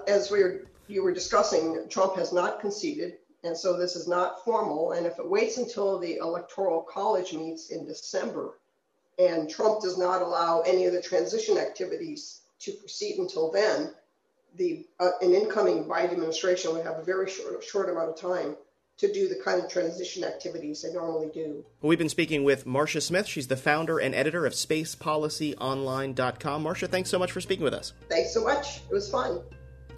as 0.09 0.29
we 0.29 0.43
were, 0.43 0.65
you 0.89 1.03
were 1.03 1.13
discussing, 1.13 1.85
Trump 1.87 2.17
has 2.17 2.33
not 2.33 2.59
conceded, 2.59 3.13
and 3.45 3.55
so 3.55 3.77
this 3.77 3.95
is 3.95 4.09
not 4.09 4.43
formal. 4.43 4.91
And 4.91 5.05
if 5.05 5.17
it 5.19 5.29
waits 5.29 5.57
until 5.57 5.99
the 5.99 6.17
Electoral 6.17 6.81
College 6.81 7.31
meets 7.31 7.69
in 7.69 7.85
December, 7.85 8.59
and 9.17 9.49
Trump 9.49 9.81
does 9.81 9.97
not 9.97 10.21
allow 10.21 10.59
any 10.67 10.83
of 10.83 10.91
the 10.91 11.01
transition 11.01 11.57
activities 11.57 12.41
to 12.59 12.73
proceed 12.73 13.19
until 13.19 13.53
then, 13.53 13.93
the 14.57 14.85
uh, 14.99 15.11
an 15.21 15.33
incoming 15.33 15.85
Biden 15.85 16.11
administration 16.11 16.73
would 16.73 16.85
have 16.85 16.97
a 16.99 17.05
very 17.05 17.29
short, 17.29 17.63
short 17.63 17.89
amount 17.89 18.09
of 18.09 18.19
time 18.19 18.57
to 18.97 19.11
do 19.13 19.27
the 19.27 19.35
kind 19.43 19.63
of 19.63 19.69
transition 19.69 20.23
activities 20.23 20.81
they 20.81 20.91
normally 20.91 21.29
do. 21.33 21.63
We've 21.81 21.99
been 21.99 22.09
speaking 22.09 22.43
with 22.43 22.65
Marcia 22.65 22.99
Smith. 23.01 23.27
She's 23.27 23.47
the 23.47 23.55
founder 23.55 23.99
and 23.99 24.15
editor 24.15 24.45
of 24.45 24.53
SpacePolicyOnline.com. 24.53 26.63
Marcia, 26.63 26.87
thanks 26.87 27.09
so 27.09 27.19
much 27.19 27.31
for 27.31 27.39
speaking 27.41 27.63
with 27.63 27.75
us. 27.75 27.93
Thanks 28.09 28.33
so 28.33 28.43
much. 28.43 28.77
It 28.89 28.93
was 28.93 29.09
fun. 29.09 29.41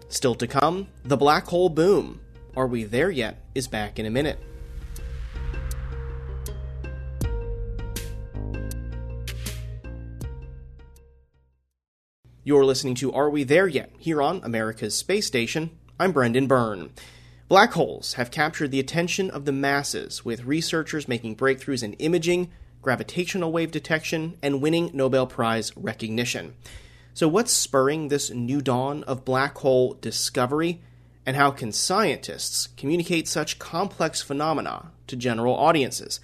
Still 0.09 0.35
to 0.35 0.47
come, 0.47 0.87
the 1.05 1.17
black 1.17 1.45
hole 1.45 1.69
boom. 1.69 2.19
Are 2.57 2.67
we 2.67 2.83
there 2.83 3.11
yet? 3.11 3.41
Is 3.55 3.67
back 3.67 3.99
in 3.99 4.05
a 4.05 4.09
minute. 4.09 4.39
You're 12.43 12.65
listening 12.65 12.95
to 12.95 13.11
Are 13.13 13.29
We 13.29 13.43
There 13.43 13.67
Yet? 13.67 13.91
here 13.99 14.21
on 14.21 14.41
America's 14.43 14.95
Space 14.95 15.27
Station. 15.27 15.71
I'm 15.99 16.11
Brendan 16.11 16.47
Byrne. 16.47 16.89
Black 17.49 17.73
holes 17.73 18.13
have 18.13 18.29
captured 18.29 18.69
the 18.69 18.79
attention 18.79 19.31
of 19.31 19.45
the 19.45 19.51
masses, 19.51 20.23
with 20.23 20.45
researchers 20.45 21.07
making 21.07 21.35
breakthroughs 21.35 21.81
in 21.81 21.93
imaging, 21.93 22.51
gravitational 22.83 23.51
wave 23.51 23.71
detection, 23.71 24.37
and 24.43 24.61
winning 24.61 24.91
Nobel 24.93 25.25
Prize 25.25 25.75
recognition. 25.75 26.53
So, 27.15 27.27
what's 27.27 27.51
spurring 27.51 28.09
this 28.09 28.29
new 28.29 28.61
dawn 28.61 29.03
of 29.05 29.25
black 29.25 29.57
hole 29.57 29.95
discovery? 29.95 30.79
And 31.25 31.35
how 31.35 31.49
can 31.49 31.71
scientists 31.71 32.67
communicate 32.77 33.27
such 33.27 33.57
complex 33.57 34.21
phenomena 34.21 34.91
to 35.07 35.15
general 35.15 35.55
audiences? 35.55 36.19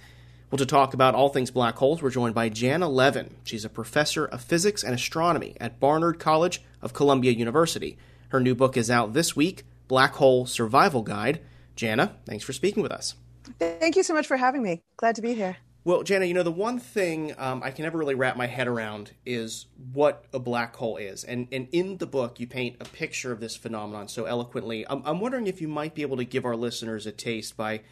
Well, 0.52 0.58
to 0.58 0.66
talk 0.66 0.94
about 0.94 1.16
all 1.16 1.30
things 1.30 1.50
black 1.50 1.74
holes, 1.74 2.02
we're 2.02 2.10
joined 2.10 2.36
by 2.36 2.50
Janna 2.50 2.88
Levin. 2.88 3.34
She's 3.42 3.64
a 3.64 3.68
professor 3.68 4.26
of 4.26 4.42
physics 4.42 4.84
and 4.84 4.94
astronomy 4.94 5.56
at 5.60 5.80
Barnard 5.80 6.20
College 6.20 6.62
of 6.80 6.92
Columbia 6.92 7.32
University. 7.32 7.98
Her 8.28 8.38
new 8.38 8.54
book 8.54 8.76
is 8.76 8.92
out 8.92 9.12
this 9.12 9.34
week 9.34 9.64
Black 9.88 10.14
Hole 10.14 10.46
Survival 10.46 11.02
Guide. 11.02 11.40
Janna, 11.76 12.14
thanks 12.24 12.44
for 12.44 12.52
speaking 12.52 12.82
with 12.82 12.92
us. 12.92 13.14
Thank 13.58 13.96
you 13.96 14.02
so 14.02 14.14
much 14.14 14.26
for 14.26 14.36
having 14.36 14.62
me. 14.62 14.82
Glad 14.96 15.14
to 15.16 15.22
be 15.22 15.34
here. 15.34 15.56
Well, 15.86 16.02
Janna, 16.02 16.26
you 16.26 16.34
know, 16.34 16.42
the 16.42 16.50
one 16.50 16.80
thing 16.80 17.32
um, 17.38 17.62
I 17.62 17.70
can 17.70 17.84
never 17.84 17.96
really 17.96 18.16
wrap 18.16 18.36
my 18.36 18.48
head 18.48 18.66
around 18.66 19.12
is 19.24 19.66
what 19.92 20.24
a 20.32 20.40
black 20.40 20.74
hole 20.74 20.96
is. 20.96 21.22
And, 21.22 21.46
and 21.52 21.68
in 21.70 21.98
the 21.98 22.06
book, 22.06 22.40
you 22.40 22.48
paint 22.48 22.78
a 22.80 22.84
picture 22.84 23.30
of 23.30 23.38
this 23.38 23.56
phenomenon 23.56 24.08
so 24.08 24.24
eloquently. 24.24 24.84
I'm, 24.88 25.00
I'm 25.04 25.20
wondering 25.20 25.46
if 25.46 25.60
you 25.60 25.68
might 25.68 25.94
be 25.94 26.02
able 26.02 26.16
to 26.16 26.24
give 26.24 26.44
our 26.44 26.56
listeners 26.56 27.06
a 27.06 27.12
taste 27.12 27.56
by 27.56 27.82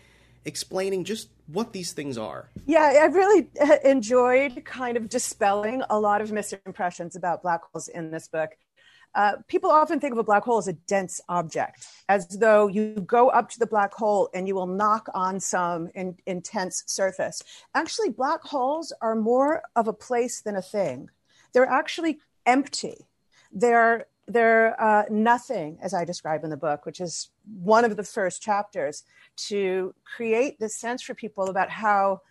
explaining 0.44 1.04
just 1.04 1.28
what 1.46 1.72
these 1.72 1.92
things 1.92 2.18
are. 2.18 2.50
Yeah, 2.66 2.82
I 3.00 3.04
really 3.06 3.48
enjoyed 3.84 4.64
kind 4.64 4.96
of 4.96 5.08
dispelling 5.08 5.84
a 5.88 5.98
lot 5.98 6.20
of 6.20 6.30
misimpressions 6.30 7.16
about 7.16 7.42
black 7.42 7.60
holes 7.72 7.86
in 7.86 8.10
this 8.10 8.26
book. 8.26 8.56
Uh, 9.14 9.36
people 9.46 9.70
often 9.70 10.00
think 10.00 10.12
of 10.12 10.18
a 10.18 10.24
black 10.24 10.42
hole 10.42 10.58
as 10.58 10.68
a 10.68 10.72
dense 10.72 11.20
object, 11.28 11.86
as 12.08 12.26
though 12.28 12.66
you 12.66 12.94
go 13.06 13.28
up 13.28 13.48
to 13.48 13.58
the 13.58 13.66
black 13.66 13.92
hole 13.94 14.28
and 14.34 14.48
you 14.48 14.54
will 14.54 14.66
knock 14.66 15.08
on 15.14 15.38
some 15.38 15.88
in, 15.94 16.16
intense 16.26 16.82
surface. 16.86 17.42
Actually, 17.74 18.10
black 18.10 18.42
holes 18.42 18.92
are 19.00 19.14
more 19.14 19.62
of 19.76 19.88
a 19.88 19.92
place 19.92 20.40
than 20.40 20.56
a 20.56 20.62
thing. 20.62 21.08
They're 21.52 21.66
actually 21.66 22.18
empty. 22.46 23.06
They're 23.52 24.06
they're 24.26 24.80
uh, 24.82 25.04
nothing, 25.10 25.78
as 25.82 25.92
I 25.92 26.06
describe 26.06 26.44
in 26.44 26.50
the 26.50 26.56
book, 26.56 26.86
which 26.86 26.98
is 26.98 27.28
one 27.60 27.84
of 27.84 27.94
the 27.96 28.02
first 28.02 28.40
chapters, 28.40 29.04
to 29.48 29.94
create 30.16 30.58
this 30.58 30.76
sense 30.76 31.02
for 31.02 31.14
people 31.14 31.50
about 31.50 31.68
how 31.68 32.22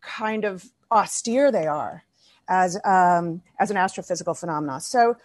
kind 0.00 0.44
of 0.44 0.64
austere 0.92 1.50
they 1.50 1.66
are 1.66 2.04
as 2.48 2.78
um, 2.84 3.42
as 3.58 3.70
an 3.70 3.76
astrophysical 3.76 4.38
phenomenon. 4.38 4.80
So 4.80 5.16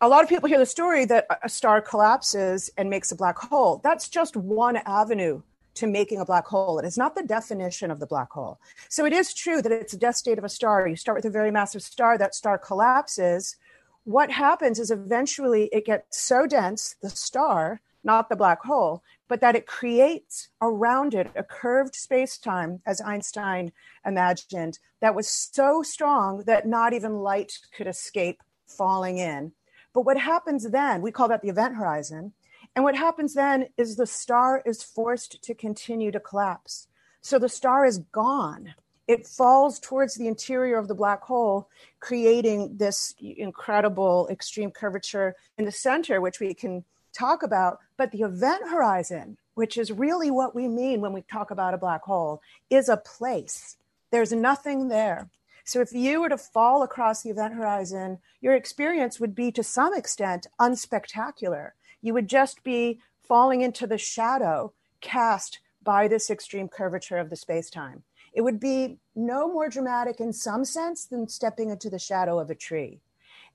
a 0.00 0.08
lot 0.08 0.22
of 0.22 0.28
people 0.28 0.48
hear 0.48 0.58
the 0.58 0.66
story 0.66 1.04
that 1.06 1.26
a 1.42 1.48
star 1.48 1.80
collapses 1.80 2.70
and 2.76 2.90
makes 2.90 3.12
a 3.12 3.16
black 3.16 3.38
hole. 3.38 3.80
That's 3.82 4.08
just 4.08 4.36
one 4.36 4.76
avenue 4.78 5.42
to 5.74 5.86
making 5.86 6.20
a 6.20 6.24
black 6.24 6.46
hole. 6.46 6.78
It 6.78 6.84
is 6.84 6.98
not 6.98 7.14
the 7.14 7.22
definition 7.22 7.90
of 7.90 8.00
the 8.00 8.06
black 8.06 8.30
hole. 8.30 8.60
So 8.88 9.04
it 9.04 9.12
is 9.12 9.34
true 9.34 9.60
that 9.62 9.72
it's 9.72 9.92
a 9.92 9.98
death 9.98 10.16
state 10.16 10.38
of 10.38 10.44
a 10.44 10.48
star. 10.48 10.86
You 10.86 10.96
start 10.96 11.16
with 11.16 11.24
a 11.24 11.30
very 11.30 11.50
massive 11.50 11.82
star, 11.82 12.16
that 12.18 12.34
star 12.34 12.58
collapses. 12.58 13.56
What 14.04 14.30
happens 14.30 14.78
is 14.78 14.90
eventually 14.90 15.68
it 15.72 15.86
gets 15.86 16.22
so 16.22 16.46
dense, 16.46 16.96
the 17.02 17.10
star, 17.10 17.80
not 18.04 18.28
the 18.28 18.36
black 18.36 18.62
hole, 18.62 19.02
but 19.28 19.40
that 19.40 19.56
it 19.56 19.66
creates 19.66 20.48
around 20.60 21.14
it 21.14 21.30
a 21.34 21.42
curved 21.42 21.94
space 21.94 22.36
time, 22.36 22.82
as 22.86 23.00
Einstein 23.00 23.72
imagined, 24.04 24.78
that 25.00 25.14
was 25.14 25.26
so 25.26 25.82
strong 25.82 26.44
that 26.46 26.68
not 26.68 26.92
even 26.92 27.20
light 27.20 27.58
could 27.74 27.86
escape 27.86 28.42
falling 28.66 29.18
in. 29.18 29.52
But 29.94 30.02
what 30.02 30.18
happens 30.18 30.68
then, 30.68 31.00
we 31.00 31.12
call 31.12 31.28
that 31.28 31.40
the 31.40 31.48
event 31.48 31.76
horizon. 31.76 32.32
And 32.74 32.84
what 32.84 32.96
happens 32.96 33.34
then 33.34 33.68
is 33.76 33.96
the 33.96 34.06
star 34.06 34.60
is 34.66 34.82
forced 34.82 35.40
to 35.42 35.54
continue 35.54 36.10
to 36.10 36.20
collapse. 36.20 36.88
So 37.20 37.38
the 37.38 37.48
star 37.48 37.86
is 37.86 37.98
gone. 37.98 38.74
It 39.06 39.26
falls 39.26 39.78
towards 39.78 40.14
the 40.16 40.26
interior 40.26 40.78
of 40.78 40.88
the 40.88 40.94
black 40.94 41.22
hole, 41.22 41.68
creating 42.00 42.76
this 42.76 43.14
incredible 43.20 44.28
extreme 44.30 44.70
curvature 44.70 45.36
in 45.56 45.64
the 45.64 45.72
center, 45.72 46.20
which 46.20 46.40
we 46.40 46.54
can 46.54 46.84
talk 47.12 47.42
about. 47.42 47.78
But 47.96 48.10
the 48.10 48.22
event 48.22 48.68
horizon, 48.68 49.36
which 49.54 49.76
is 49.76 49.92
really 49.92 50.30
what 50.30 50.54
we 50.54 50.68
mean 50.68 51.00
when 51.00 51.12
we 51.12 51.22
talk 51.22 51.50
about 51.50 51.74
a 51.74 51.78
black 51.78 52.02
hole, 52.02 52.42
is 52.70 52.88
a 52.88 52.96
place. 52.96 53.76
There's 54.10 54.32
nothing 54.32 54.88
there. 54.88 55.28
So 55.64 55.80
if 55.80 55.92
you 55.92 56.20
were 56.20 56.28
to 56.28 56.36
fall 56.36 56.82
across 56.82 57.22
the 57.22 57.30
event 57.30 57.54
horizon, 57.54 58.18
your 58.42 58.54
experience 58.54 59.18
would 59.18 59.34
be 59.34 59.50
to 59.52 59.62
some 59.62 59.94
extent 59.94 60.46
unspectacular. 60.60 61.70
You 62.02 62.12
would 62.12 62.28
just 62.28 62.62
be 62.62 63.00
falling 63.22 63.62
into 63.62 63.86
the 63.86 63.96
shadow 63.96 64.74
cast 65.00 65.60
by 65.82 66.06
this 66.06 66.30
extreme 66.30 66.68
curvature 66.68 67.16
of 67.16 67.30
the 67.30 67.36
space 67.36 67.70
time. 67.70 68.02
It 68.34 68.42
would 68.42 68.60
be 68.60 68.98
no 69.14 69.48
more 69.48 69.70
dramatic 69.70 70.20
in 70.20 70.32
some 70.34 70.66
sense 70.66 71.06
than 71.06 71.28
stepping 71.28 71.70
into 71.70 71.88
the 71.88 71.98
shadow 71.98 72.38
of 72.38 72.50
a 72.50 72.54
tree. 72.54 73.00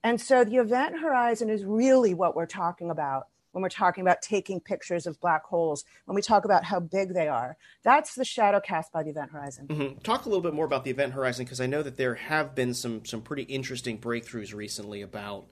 And 0.02 0.20
so 0.20 0.42
the 0.44 0.56
event 0.56 1.00
horizon 1.00 1.48
is 1.48 1.64
really 1.64 2.14
what 2.14 2.34
we're 2.34 2.46
talking 2.46 2.90
about 2.90 3.28
when 3.52 3.62
we're 3.62 3.68
talking 3.68 4.02
about 4.02 4.22
taking 4.22 4.60
pictures 4.60 5.06
of 5.06 5.20
black 5.20 5.44
holes, 5.44 5.84
when 6.04 6.14
we 6.14 6.22
talk 6.22 6.44
about 6.44 6.64
how 6.64 6.80
big 6.80 7.14
they 7.14 7.28
are. 7.28 7.56
That's 7.82 8.14
the 8.14 8.24
shadow 8.24 8.60
cast 8.60 8.92
by 8.92 9.02
the 9.02 9.10
event 9.10 9.30
horizon. 9.32 9.66
Mm-hmm. 9.68 9.98
Talk 10.00 10.26
a 10.26 10.28
little 10.28 10.42
bit 10.42 10.54
more 10.54 10.64
about 10.64 10.84
the 10.84 10.90
event 10.90 11.12
horizon 11.12 11.44
because 11.44 11.60
I 11.60 11.66
know 11.66 11.82
that 11.82 11.96
there 11.96 12.14
have 12.14 12.54
been 12.54 12.74
some 12.74 13.04
some 13.04 13.22
pretty 13.22 13.42
interesting 13.44 13.98
breakthroughs 13.98 14.54
recently 14.54 15.02
about 15.02 15.46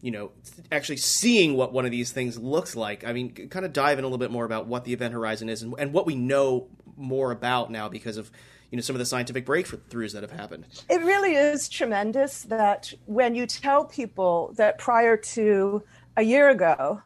you 0.00 0.10
know 0.10 0.32
actually 0.70 0.98
seeing 0.98 1.56
what 1.56 1.72
one 1.72 1.84
of 1.84 1.90
these 1.90 2.12
things 2.12 2.38
looks 2.38 2.76
like. 2.76 3.04
I 3.04 3.12
mean, 3.12 3.32
kind 3.48 3.64
of 3.64 3.72
dive 3.72 3.98
in 3.98 4.04
a 4.04 4.06
little 4.08 4.18
bit 4.18 4.30
more 4.30 4.44
about 4.44 4.66
what 4.66 4.84
the 4.84 4.92
event 4.92 5.14
horizon 5.14 5.48
is 5.48 5.62
and, 5.62 5.74
and 5.78 5.92
what 5.92 6.06
we 6.06 6.14
know 6.14 6.68
more 6.96 7.32
about 7.32 7.70
now 7.70 7.88
because 7.88 8.16
of 8.16 8.30
you 8.70 8.76
know 8.76 8.82
some 8.82 8.96
of 8.96 8.98
the 8.98 9.06
scientific 9.06 9.46
breakthroughs 9.46 10.12
that 10.12 10.22
have 10.22 10.32
happened. 10.32 10.66
It 10.88 11.00
really 11.02 11.34
is 11.34 11.68
tremendous 11.68 12.42
that 12.44 12.92
when 13.06 13.34
you 13.34 13.46
tell 13.46 13.84
people 13.84 14.52
that 14.56 14.78
prior 14.78 15.16
to 15.16 15.82
a 16.16 16.22
year 16.22 16.48
ago 16.48 17.02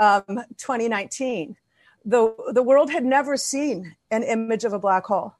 um, 0.00 0.42
2019, 0.56 1.56
the, 2.04 2.34
the 2.52 2.62
world 2.62 2.90
had 2.90 3.04
never 3.04 3.36
seen 3.36 3.94
an 4.10 4.22
image 4.22 4.64
of 4.64 4.72
a 4.72 4.78
black 4.78 5.04
hole. 5.04 5.34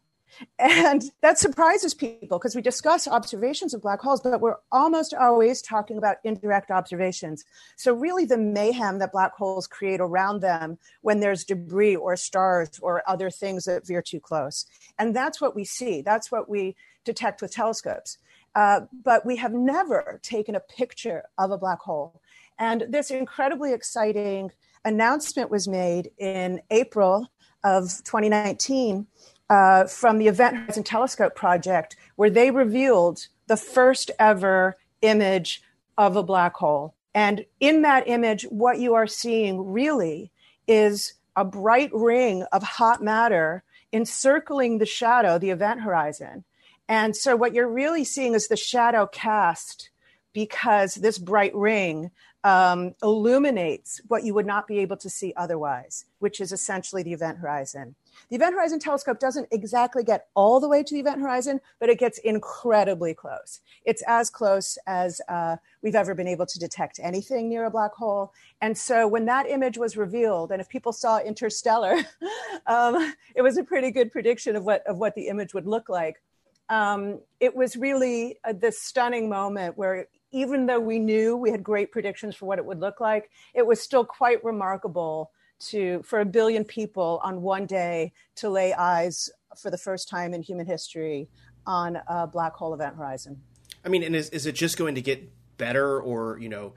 And 0.61 1.11
that 1.23 1.38
surprises 1.38 1.93
people 1.93 2.38
because 2.38 2.55
we 2.55 2.62
discuss 2.62 3.09
observations 3.09 3.75
of 3.75 3.83
black 3.83 4.00
holes, 4.00 4.21
but 4.21 4.40
we're 4.40 4.59
almost 4.71 5.12
always 5.12 5.61
talking 5.61 5.99
about 5.99 6.19
indirect 6.23 6.71
observations. 6.71 7.45
So, 7.76 7.93
really, 7.93 8.25
the 8.26 8.38
mayhem 8.38 9.00
that 9.00 9.11
black 9.11 9.35
holes 9.35 9.67
create 9.67 10.00
around 10.00 10.40
them 10.40 10.79
when 11.02 11.19
there's 11.19 11.45
debris 11.45 11.97
or 11.97 12.14
stars 12.17 12.79
or 12.81 13.02
other 13.09 13.29
things 13.29 13.64
that 13.64 13.87
veer 13.87 14.02
too 14.02 14.21
close. 14.21 14.67
And 14.99 15.17
that's 15.17 15.40
what 15.40 15.57
we 15.57 15.64
see, 15.64 16.00
that's 16.00 16.31
what 16.31 16.49
we 16.49 16.76
detect 17.05 17.43
with 17.43 17.52
telescopes. 17.52 18.19
Uh, 18.55 18.83
but 19.05 19.25
we 19.25 19.37
have 19.37 19.52
never 19.52 20.21
taken 20.23 20.55
a 20.55 20.61
picture 20.61 21.25
of 21.38 21.50
a 21.50 21.59
black 21.59 21.81
hole. 21.81 22.21
And 22.61 22.85
this 22.90 23.11
incredibly 23.11 23.73
exciting 23.73 24.52
announcement 24.85 25.50
was 25.50 25.67
made 25.67 26.11
in 26.19 26.61
April 26.71 27.26
of 27.64 27.85
2019 28.05 29.07
uh, 29.49 29.85
from 29.87 30.19
the 30.19 30.29
Event 30.29 30.57
Horizon 30.57 30.85
Telescope 30.85 31.35
project, 31.35 31.97
where 32.17 32.31
they 32.31 32.50
revealed 32.50 33.26
the 33.47 33.57
first 33.57 34.11
ever 34.19 34.76
image 35.00 35.62
of 35.97 36.17
a 36.17 36.23
black 36.23 36.55
hole. 36.55 36.95
And 37.14 37.47
in 37.61 37.83
that 37.83 38.07
image, 38.07 38.45
what 38.45 38.79
you 38.79 38.95
are 38.95 39.07
seeing 39.07 39.73
really 39.73 40.31
is 40.69 41.14
a 41.35 41.45
bright 41.45 41.90
ring 41.95 42.45
of 42.52 42.62
hot 42.62 43.02
matter 43.02 43.64
encircling 43.93 44.79
the 44.79 44.87
shadow, 44.87 45.38
the 45.38 45.50
event 45.50 45.81
horizon. 45.81 46.45
And 46.88 47.17
so, 47.17 47.37
what 47.37 47.55
you're 47.55 47.69
really 47.69 48.05
seeing 48.05 48.35
is 48.35 48.49
the 48.49 48.57
shadow 48.57 49.07
cast 49.07 49.90
because 50.33 50.95
this 50.95 51.19
bright 51.19 51.55
ring 51.55 52.11
um, 52.45 52.95
illuminates 53.03 54.01
what 54.09 54.25
you 54.25 54.35
would 54.35 54.47
not 54.47 54.67
be 54.67 54.79
able 54.79 54.97
to 54.99 55.11
see 55.11 55.33
otherwise, 55.37 56.07
which 56.19 56.41
is 56.41 56.53
essentially 56.53 57.03
the 57.03 57.13
event 57.13 57.39
horizon. 57.39 57.95
The 58.29 58.37
Event 58.37 58.55
Horizon 58.55 58.79
Telescope 58.79 59.19
doesn't 59.19 59.49
exactly 59.51 60.05
get 60.05 60.29
all 60.35 60.61
the 60.61 60.69
way 60.69 60.83
to 60.83 60.95
the 60.95 61.01
Event 61.01 61.21
Horizon, 61.21 61.61
but 61.79 61.89
it 61.89 61.99
gets 61.99 62.19
incredibly 62.19 63.15
close. 63.15 63.61
It's 63.85 64.03
as 64.07 64.31
close 64.31 64.79
as 64.87 65.21
uh, 65.29 65.57
we've 65.83 65.95
ever 65.95 66.15
been 66.15 66.29
able 66.29 66.47
to 66.47 66.59
detect 66.59 67.01
anything 67.03 67.49
near 67.49 67.65
a 67.65 67.71
black 67.71 67.93
hole. 67.95 68.33
And 68.61 68.77
so 68.77 69.09
when 69.09 69.25
that 69.27 69.49
image 69.49 69.79
was 69.79 69.97
revealed, 69.97 70.53
and 70.53 70.61
if 70.61 70.69
people 70.69 70.93
saw 70.93 71.19
Interstellar, 71.19 71.97
um, 72.67 73.15
it 73.35 73.43
was 73.43 73.57
a 73.57 73.65
pretty 73.65 73.91
good 73.91 74.13
prediction 74.13 74.55
of 74.55 74.65
what, 74.65 74.87
of 74.87 74.99
what 74.99 75.15
the 75.15 75.29
image 75.29 75.55
would 75.55 75.67
look 75.67 75.89
like. 75.89 76.23
Um, 76.69 77.21
it 77.41 77.57
was 77.57 77.77
really 77.77 78.39
uh, 78.45 78.53
this 78.53 78.81
stunning 78.81 79.29
moment 79.29 79.77
where 79.77 80.07
even 80.33 80.67
though 80.67 80.81
we 80.81 80.99
knew 80.99 81.37
we 81.37 81.51
had 81.51 81.63
great 81.63 81.91
predictions 81.93 82.37
for 82.37 82.47
what 82.47 82.59
it 82.59 82.65
would 82.65 82.81
look 82.81 83.01
like, 83.01 83.31
it 83.55 83.67
was 83.67 83.81
still 83.81 84.05
quite 84.05 84.43
remarkable 84.45 85.31
to 85.61 86.03
for 86.05 86.21
a 86.21 86.25
billion 86.25 86.65
people 86.65 87.21
on 87.23 87.43
one 87.43 87.67
day 87.67 88.13
to 88.35 88.49
lay 88.49 88.73
eyes 88.73 89.29
for 89.57 89.71
the 89.71 89.79
first 89.79 90.09
time 90.09 90.33
in 90.33 90.43
human 90.43 90.67
history 90.67 91.29
on 91.67 91.99
a 92.09 92.27
black 92.27 92.55
hole 92.55 92.73
event 92.73 92.97
horizon. 92.97 93.43
I 93.85 93.89
mean, 93.89 94.03
and 94.03 94.17
is 94.17 94.31
is 94.31 94.47
it 94.47 94.55
just 94.55 94.79
going 94.79 94.95
to 94.95 95.03
get 95.03 95.31
better, 95.59 96.01
or 96.01 96.39
you 96.39 96.49
know, 96.49 96.73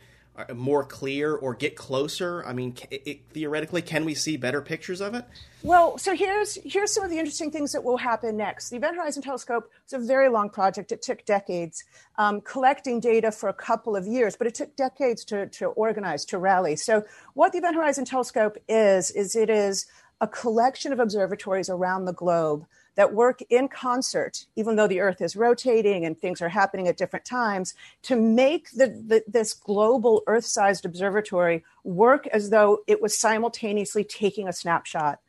more 0.54 0.84
clear, 0.84 1.36
or 1.36 1.54
get 1.54 1.76
closer? 1.76 2.44
I 2.46 2.54
mean, 2.54 2.76
it, 2.90 3.04
it, 3.06 3.20
theoretically, 3.32 3.82
can 3.82 4.04
we 4.04 4.16
see 4.16 4.38
better 4.38 4.62
pictures 4.62 5.00
of 5.00 5.14
it? 5.14 5.26
Well, 5.62 5.98
so 5.98 6.16
here's 6.16 6.56
here's 6.66 6.94
some 6.94 7.04
of 7.04 7.10
the 7.10 7.20
interesting 7.20 7.52
things 7.52 7.72
that 7.72 7.84
will 7.84 7.98
happen 7.98 8.36
next. 8.36 8.70
The 8.70 8.78
Event 8.78 8.98
Horizon 8.98 9.22
Telescope 9.22 9.70
was 9.86 9.94
a 9.94 10.06
very 10.06 10.30
long 10.30 10.50
project. 10.50 10.92
It 10.92 11.02
took 11.02 11.24
decades, 11.26 11.84
um, 12.18 12.42
collecting 12.42 13.00
data 13.00 13.32
for 13.32 13.48
a 13.48 13.54
couple 13.54 13.96
of 13.96 14.06
years, 14.06 14.36
but 14.36 14.48
it 14.48 14.56
took 14.56 14.76
decades 14.76 15.24
to 15.26 15.48
to 15.48 15.68
organize, 15.68 16.26
to 16.26 16.38
rally. 16.38 16.76
So, 16.76 17.04
what 17.34 17.52
the 17.52 17.60
Event 17.60 17.76
Horizon 17.76 18.04
Telescope 18.04 18.58
is 18.68 19.12
is 19.12 19.36
it 19.36 19.50
is 19.50 19.86
a 20.22 20.28
collection 20.28 20.94
of 20.94 21.00
observatories 21.00 21.70
around 21.70 22.06
the 22.06 22.14
globe 22.14 22.66
that 22.96 23.14
work 23.14 23.42
in 23.50 23.68
concert, 23.68 24.46
even 24.56 24.76
though 24.76 24.88
the 24.88 25.00
Earth 25.00 25.22
is 25.22 25.36
rotating 25.36 26.06
and 26.06 26.18
things 26.18 26.42
are 26.42 26.50
happening 26.50 26.88
at 26.88 26.98
different 26.98 27.26
times, 27.26 27.74
to 28.04 28.16
make 28.16 28.70
the, 28.72 28.88
the, 28.88 29.24
this 29.28 29.54
global 29.54 30.22
Earth 30.28 30.46
sized 30.46 30.86
observatory 30.86 31.64
work 31.84 32.28
as 32.28 32.52
though 32.52 32.80
it 32.88 33.02
was 33.02 33.18
simultaneously 33.18 34.04
taking 34.04 34.48
a 34.48 34.54
snapshot 34.54 35.20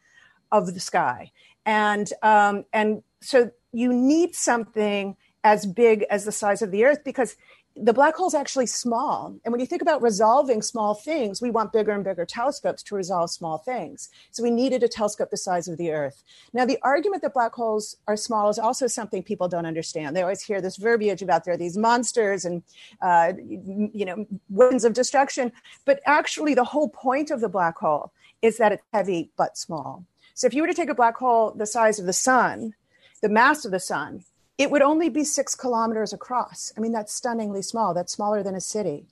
of 0.53 0.75
the 0.75 0.81
sky. 0.81 1.33
And, 1.64 2.12
um, 2.23 2.64
and 2.73 3.03
so 3.20 3.51
you 3.73 3.92
need 3.92 4.35
something 4.35 5.16
as 5.42 5.66
big 5.66 6.05
as 6.11 6.25
the 6.25 6.33
size 6.33 6.62
of 6.62 6.70
the 6.70 6.85
Earth 6.85 7.03
because 7.05 7.37
the 7.76 7.92
black 7.92 8.14
hole 8.14 8.28
is 8.28 8.34
actually 8.34 8.66
small. 8.66 9.34
And 9.44 9.50
when 9.50 9.60
you 9.60 9.66
think 9.66 9.82
about 9.82 10.00
resolving 10.00 10.62
small 10.62 10.94
things, 10.94 11.42
we 11.42 11.50
want 11.50 11.72
bigger 11.72 11.90
and 11.90 12.04
bigger 12.04 12.24
telescopes 12.24 12.84
to 12.84 12.94
resolve 12.94 13.30
small 13.30 13.58
things. 13.58 14.10
So 14.30 14.44
we 14.44 14.50
needed 14.50 14.84
a 14.84 14.88
telescope 14.88 15.30
the 15.30 15.37
size 15.37 15.66
of 15.66 15.76
the 15.76 15.90
Earth. 15.90 16.22
Now, 16.52 16.66
the 16.66 16.78
argument 16.82 17.22
that 17.22 17.34
black 17.34 17.52
holes 17.52 17.96
are 18.06 18.16
small 18.16 18.48
is 18.48 18.60
also 18.60 18.87
something 18.87 19.24
people 19.24 19.48
don't 19.48 19.66
understand. 19.66 20.14
They 20.14 20.22
always 20.22 20.42
hear 20.42 20.60
this 20.60 20.76
verbiage 20.76 21.20
about 21.20 21.44
there 21.44 21.54
are 21.54 21.58
these 21.58 21.76
monsters 21.76 22.44
and, 22.44 22.62
uh, 23.02 23.32
you 23.38 24.04
know, 24.04 24.24
winds 24.48 24.84
of 24.84 24.92
destruction. 24.92 25.50
But 25.84 26.00
actually, 26.06 26.54
the 26.54 26.64
whole 26.64 26.88
point 26.88 27.32
of 27.32 27.40
the 27.40 27.48
black 27.48 27.78
hole 27.78 28.12
is 28.40 28.56
that 28.58 28.70
it's 28.70 28.84
heavy 28.92 29.30
but 29.37 29.58
small. 29.58 30.04
So 30.34 30.46
if 30.46 30.54
you 30.54 30.62
were 30.62 30.68
to 30.68 30.74
take 30.74 30.90
a 30.90 30.94
black 30.94 31.16
hole 31.16 31.50
the 31.50 31.66
size 31.66 31.98
of 31.98 32.06
the 32.06 32.12
sun, 32.12 32.74
the 33.20 33.28
mass 33.28 33.64
of 33.64 33.72
the 33.72 33.80
sun, 33.80 34.24
it 34.59 34.71
would 34.71 34.83
only 34.83 35.09
be 35.09 35.25
six 35.25 35.55
kilometers 35.55 36.12
across. 36.12 36.73
I 36.77 36.81
mean, 36.81 36.93
that's 36.93 37.12
stunningly 37.12 37.62
small. 37.62 37.95
That's 37.95 38.12
smaller 38.12 38.43
than 38.43 38.55
a 38.55 38.61
city. 38.61 39.07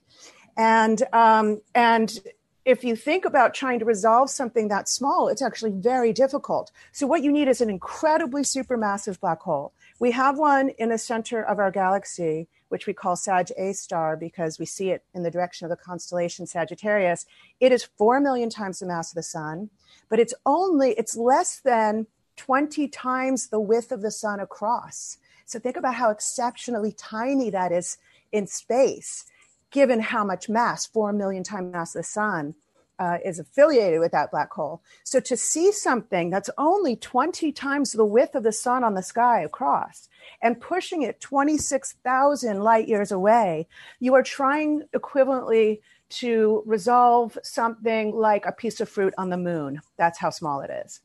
And 0.55 1.03
um, 1.11 1.61
and 1.73 2.19
if 2.65 2.83
you 2.83 2.95
think 2.95 3.25
about 3.25 3.53
trying 3.53 3.79
to 3.79 3.85
resolve 3.85 4.29
something 4.29 4.69
that 4.69 4.87
small, 4.87 5.27
it's 5.27 5.41
actually 5.41 5.71
very 5.71 6.13
difficult. 6.13 6.71
So 6.93 7.05
what 7.05 7.21
you 7.21 7.31
need 7.31 7.49
is 7.49 7.59
an 7.59 7.69
incredibly 7.69 8.43
supermassive 8.43 9.19
black 9.19 9.41
hole. 9.41 9.73
We 9.99 10.11
have 10.11 10.37
one 10.37 10.69
in 10.77 10.89
the 10.89 10.97
center 10.97 11.43
of 11.43 11.59
our 11.59 11.71
galaxy, 11.71 12.47
which 12.69 12.87
we 12.87 12.93
call 12.93 13.17
Sag 13.17 13.51
A 13.57 13.73
star 13.73 14.15
because 14.15 14.59
we 14.59 14.65
see 14.65 14.91
it 14.91 15.03
in 15.13 15.23
the 15.23 15.31
direction 15.31 15.65
of 15.65 15.71
the 15.71 15.83
constellation 15.83 16.45
Sagittarius. 16.45 17.25
It 17.59 17.73
is 17.73 17.89
four 17.97 18.21
million 18.21 18.49
times 18.49 18.79
the 18.79 18.85
mass 18.85 19.11
of 19.11 19.15
the 19.15 19.23
sun 19.23 19.69
but 20.09 20.19
it's 20.19 20.33
only, 20.45 20.91
it's 20.91 21.17
less 21.17 21.59
than 21.59 22.07
20 22.37 22.87
times 22.89 23.47
the 23.47 23.59
width 23.59 23.91
of 23.91 24.01
the 24.01 24.11
sun 24.11 24.39
across. 24.39 25.17
So 25.45 25.59
think 25.59 25.77
about 25.77 25.95
how 25.95 26.09
exceptionally 26.09 26.91
tiny 26.91 27.49
that 27.49 27.71
is 27.71 27.97
in 28.31 28.47
space, 28.47 29.25
given 29.71 29.99
how 29.99 30.23
much 30.23 30.49
mass, 30.49 30.85
4 30.85 31.13
million 31.13 31.43
times 31.43 31.71
mass 31.73 31.95
of 31.95 31.99
the 31.99 32.03
sun, 32.03 32.55
uh, 32.99 33.17
is 33.25 33.39
affiliated 33.39 33.99
with 33.99 34.11
that 34.11 34.31
black 34.31 34.51
hole. 34.53 34.81
So 35.03 35.19
to 35.21 35.35
see 35.35 35.71
something 35.71 36.29
that's 36.29 36.49
only 36.57 36.95
20 36.95 37.51
times 37.51 37.91
the 37.91 38.05
width 38.05 38.35
of 38.35 38.43
the 38.43 38.51
sun 38.51 38.83
on 38.83 38.93
the 38.93 39.01
sky 39.01 39.41
across 39.41 40.09
and 40.41 40.61
pushing 40.61 41.01
it 41.01 41.19
26,000 41.19 42.61
light 42.61 42.87
years 42.87 43.11
away, 43.11 43.67
you 43.99 44.13
are 44.13 44.23
trying 44.23 44.83
equivalently 44.95 45.81
to 46.09 46.61
resolve 46.65 47.37
something 47.43 48.15
like 48.15 48.45
a 48.45 48.51
piece 48.51 48.79
of 48.79 48.87
fruit 48.87 49.13
on 49.17 49.29
the 49.29 49.37
moon. 49.37 49.81
That's 49.97 50.19
how 50.19 50.29
small 50.29 50.61
it 50.61 50.69
is. 50.85 51.01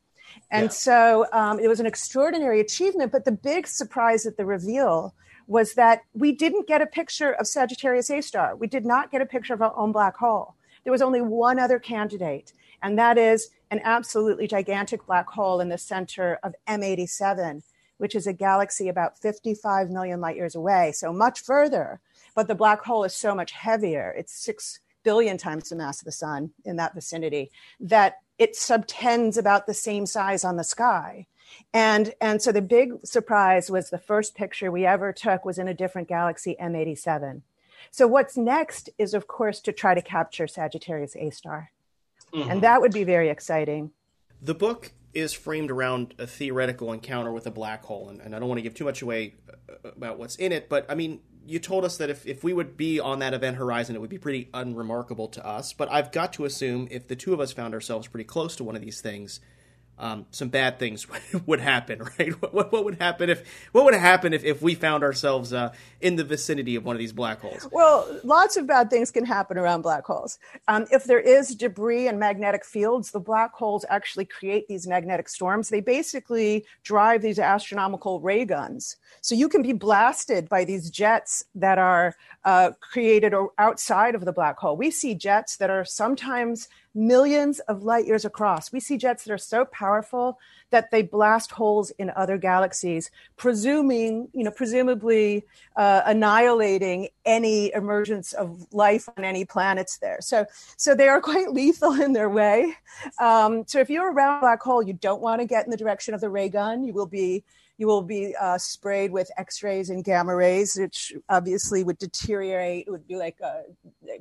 And 0.50 0.64
yeah. 0.64 0.70
so 0.70 1.26
um, 1.32 1.58
it 1.58 1.68
was 1.68 1.80
an 1.80 1.86
extraordinary 1.86 2.60
achievement. 2.60 3.12
But 3.12 3.24
the 3.24 3.32
big 3.32 3.66
surprise 3.66 4.26
at 4.26 4.36
the 4.36 4.44
reveal 4.44 5.14
was 5.46 5.74
that 5.74 6.02
we 6.12 6.32
didn't 6.32 6.68
get 6.68 6.82
a 6.82 6.86
picture 6.86 7.32
of 7.32 7.46
Sagittarius 7.46 8.10
A 8.10 8.20
star. 8.20 8.54
We 8.54 8.66
did 8.66 8.84
not 8.84 9.10
get 9.10 9.22
a 9.22 9.26
picture 9.26 9.54
of 9.54 9.62
our 9.62 9.76
own 9.76 9.92
black 9.92 10.16
hole. 10.16 10.54
There 10.84 10.92
was 10.92 11.02
only 11.02 11.20
one 11.20 11.58
other 11.58 11.78
candidate, 11.78 12.52
and 12.82 12.98
that 12.98 13.18
is 13.18 13.50
an 13.70 13.80
absolutely 13.82 14.46
gigantic 14.46 15.06
black 15.06 15.28
hole 15.28 15.60
in 15.60 15.68
the 15.68 15.78
center 15.78 16.38
of 16.42 16.54
M87, 16.68 17.62
which 17.96 18.14
is 18.14 18.26
a 18.26 18.32
galaxy 18.32 18.88
about 18.88 19.18
55 19.18 19.90
million 19.90 20.20
light 20.20 20.36
years 20.36 20.54
away, 20.54 20.92
so 20.92 21.12
much 21.12 21.40
further. 21.40 22.00
But 22.34 22.46
the 22.46 22.54
black 22.54 22.84
hole 22.84 23.04
is 23.04 23.14
so 23.14 23.34
much 23.34 23.52
heavier. 23.52 24.14
It's 24.16 24.32
six 24.32 24.80
billion 25.02 25.38
times 25.38 25.68
the 25.68 25.76
mass 25.76 26.00
of 26.00 26.04
the 26.04 26.12
sun 26.12 26.50
in 26.64 26.76
that 26.76 26.94
vicinity, 26.94 27.50
that 27.80 28.18
it 28.38 28.56
subtends 28.56 29.36
about 29.36 29.66
the 29.66 29.74
same 29.74 30.06
size 30.06 30.44
on 30.44 30.56
the 30.56 30.64
sky. 30.64 31.26
And, 31.72 32.14
and 32.20 32.40
so 32.40 32.52
the 32.52 32.62
big 32.62 33.04
surprise 33.04 33.70
was 33.70 33.90
the 33.90 33.98
first 33.98 34.34
picture 34.34 34.70
we 34.70 34.86
ever 34.86 35.12
took 35.12 35.44
was 35.44 35.58
in 35.58 35.68
a 35.68 35.74
different 35.74 36.08
galaxy, 36.08 36.56
M87. 36.60 37.42
So 37.90 38.06
what's 38.06 38.36
next 38.36 38.90
is, 38.98 39.14
of 39.14 39.26
course, 39.26 39.60
to 39.60 39.72
try 39.72 39.94
to 39.94 40.02
capture 40.02 40.46
Sagittarius 40.46 41.16
A 41.16 41.30
star. 41.30 41.70
Mm-hmm. 42.32 42.50
And 42.50 42.62
that 42.62 42.80
would 42.80 42.92
be 42.92 43.04
very 43.04 43.28
exciting. 43.28 43.90
The 44.42 44.54
book 44.54 44.92
is 45.14 45.32
framed 45.32 45.70
around 45.70 46.14
a 46.18 46.26
theoretical 46.26 46.92
encounter 46.92 47.32
with 47.32 47.46
a 47.46 47.50
black 47.50 47.84
hole, 47.84 48.08
and, 48.08 48.20
and 48.20 48.36
I 48.36 48.38
don't 48.38 48.48
want 48.48 48.58
to 48.58 48.62
give 48.62 48.74
too 48.74 48.84
much 48.84 49.02
away 49.02 49.34
uh, 49.48 49.88
about 49.88 50.18
what's 50.18 50.36
in 50.36 50.52
it, 50.52 50.68
but 50.68 50.86
I 50.88 50.94
mean, 50.94 51.20
you 51.48 51.58
told 51.58 51.84
us 51.84 51.96
that 51.96 52.10
if, 52.10 52.26
if 52.26 52.44
we 52.44 52.52
would 52.52 52.76
be 52.76 53.00
on 53.00 53.20
that 53.20 53.32
event 53.32 53.56
horizon, 53.56 53.96
it 53.96 54.00
would 54.00 54.10
be 54.10 54.18
pretty 54.18 54.48
unremarkable 54.52 55.28
to 55.28 55.46
us. 55.46 55.72
But 55.72 55.90
I've 55.90 56.12
got 56.12 56.32
to 56.34 56.44
assume 56.44 56.88
if 56.90 57.08
the 57.08 57.16
two 57.16 57.32
of 57.32 57.40
us 57.40 57.52
found 57.52 57.74
ourselves 57.74 58.06
pretty 58.06 58.24
close 58.24 58.54
to 58.56 58.64
one 58.64 58.76
of 58.76 58.82
these 58.82 59.00
things, 59.00 59.40
um, 59.98 60.26
some 60.30 60.48
bad 60.48 60.78
things 60.78 61.06
would 61.46 61.60
happen, 61.60 62.02
right? 62.18 62.40
What, 62.40 62.54
what, 62.54 62.72
what, 62.72 62.84
would 62.84 63.00
happen 63.00 63.30
if 63.30 63.42
what 63.72 63.84
would 63.84 63.94
happen 63.94 64.32
if, 64.32 64.44
if 64.44 64.62
we 64.62 64.74
found 64.74 65.02
ourselves 65.02 65.52
uh, 65.52 65.72
in 66.00 66.16
the 66.16 66.24
vicinity 66.24 66.76
of 66.76 66.84
one 66.84 66.94
of 66.94 67.00
these 67.00 67.12
black 67.12 67.40
holes? 67.40 67.66
Well, 67.72 68.20
lots 68.22 68.56
of 68.56 68.66
bad 68.66 68.90
things 68.90 69.10
can 69.10 69.24
happen 69.24 69.58
around 69.58 69.82
black 69.82 70.04
holes. 70.04 70.38
Um, 70.68 70.86
if 70.90 71.04
there 71.04 71.20
is 71.20 71.54
debris 71.54 72.06
and 72.06 72.18
magnetic 72.18 72.64
fields, 72.64 73.10
the 73.10 73.20
black 73.20 73.54
holes 73.54 73.84
actually 73.88 74.26
create 74.26 74.68
these 74.68 74.86
magnetic 74.86 75.28
storms. 75.28 75.68
They 75.68 75.80
basically 75.80 76.64
drive 76.84 77.22
these 77.22 77.38
astronomical 77.38 78.20
ray 78.20 78.44
guns. 78.44 78.96
So 79.20 79.34
you 79.34 79.48
can 79.48 79.62
be 79.62 79.72
blasted 79.72 80.48
by 80.48 80.64
these 80.64 80.90
jets 80.90 81.44
that 81.54 81.78
are 81.78 82.14
uh, 82.44 82.72
created 82.80 83.34
outside 83.58 84.14
of 84.14 84.24
the 84.24 84.32
black 84.32 84.58
hole. 84.58 84.76
We 84.76 84.90
see 84.90 85.14
jets 85.14 85.56
that 85.56 85.70
are 85.70 85.84
sometimes 85.84 86.68
millions 86.94 87.60
of 87.60 87.82
light 87.82 88.06
years 88.06 88.24
across. 88.24 88.72
We 88.72 88.80
see 88.80 88.96
jets 88.96 89.24
that 89.24 89.32
are 89.32 89.38
so 89.38 89.64
powerful 89.66 90.38
that 90.70 90.90
they 90.90 91.02
blast 91.02 91.52
holes 91.52 91.90
in 91.92 92.10
other 92.16 92.36
galaxies, 92.36 93.10
presuming, 93.36 94.28
you 94.34 94.44
know, 94.44 94.50
presumably 94.50 95.44
uh, 95.76 96.02
annihilating 96.04 97.08
any 97.24 97.72
emergence 97.74 98.32
of 98.32 98.66
life 98.72 99.08
on 99.16 99.24
any 99.24 99.44
planets 99.44 99.98
there. 99.98 100.18
So, 100.20 100.46
so 100.76 100.94
they 100.94 101.08
are 101.08 101.20
quite 101.28 101.52
lethal 101.52 102.00
in 102.00 102.12
their 102.12 102.28
way. 102.28 102.74
Um, 103.18 103.64
so 103.66 103.78
if 103.78 103.88
you're 103.88 104.12
around 104.12 104.38
a 104.38 104.40
black 104.40 104.62
hole, 104.62 104.82
you 104.82 104.94
don't 104.94 105.22
want 105.22 105.40
to 105.40 105.46
get 105.46 105.64
in 105.64 105.70
the 105.70 105.76
direction 105.76 106.14
of 106.14 106.20
the 106.20 106.28
ray 106.28 106.48
gun. 106.48 106.84
You 106.84 106.92
will 106.92 107.06
be 107.06 107.44
you 107.78 107.86
will 107.86 108.02
be 108.02 108.34
uh, 108.38 108.58
sprayed 108.58 109.12
with 109.12 109.30
X-rays 109.38 109.88
and 109.88 110.04
gamma 110.04 110.34
rays, 110.34 110.76
which 110.78 111.12
obviously 111.28 111.84
would 111.84 111.98
deteriorate. 111.98 112.86
It 112.86 112.90
would 112.90 113.06
be 113.06 113.16
like 113.16 113.38
uh, 113.42 113.62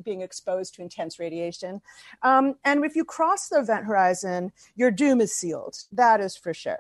being 0.04 0.22
exposed 0.22 0.76
to 0.76 0.84
intense 0.84 1.20
radiation. 1.20 1.82
Um, 2.22 2.56
and 2.64 2.86
if 2.86 2.96
you 2.96 3.04
cross 3.04 3.50
the 3.50 3.60
event 3.60 3.86
horizon, 3.86 4.54
your 4.76 4.92
doom 4.92 5.20
is 5.20 5.36
sealed. 5.36 5.76
That 5.92 6.22
is 6.22 6.38
for 6.38 6.54
sure. 6.54 6.80